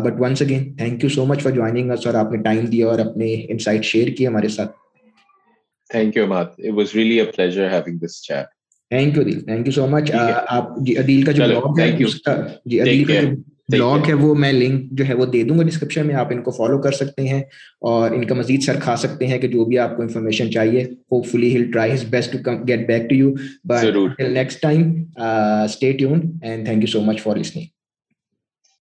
[0.04, 2.98] But once again thank you so much for joining اور آپ نے ٹائم دیا اور
[2.98, 4.72] اپنے انسائٹ شیئر کیے ہمارے ساتھ۔
[5.90, 8.59] Thank you Amad it was really a pleasure having this chat
[8.90, 11.90] thank you دل تھینک یو سو مچ آپ جی عدیل کا جو بلاگ ہے
[12.66, 13.30] جی عدیل کا جو
[13.68, 16.42] بلاگ ہے وہ میں لنک جو ہے وہ دے دوں گا ڈسکرپشن میں آپ ان
[16.42, 17.40] کو فالو کر سکتے ہیں
[17.80, 20.82] اور ان کا مزید سر کھا سکتے ہیں کہ جو بھی آپ کو انفارمیشن چاہیے
[21.26, 23.32] hopefully he'll try his best to get back to you
[23.64, 27.79] but next time stay tuned and thank you so much for listening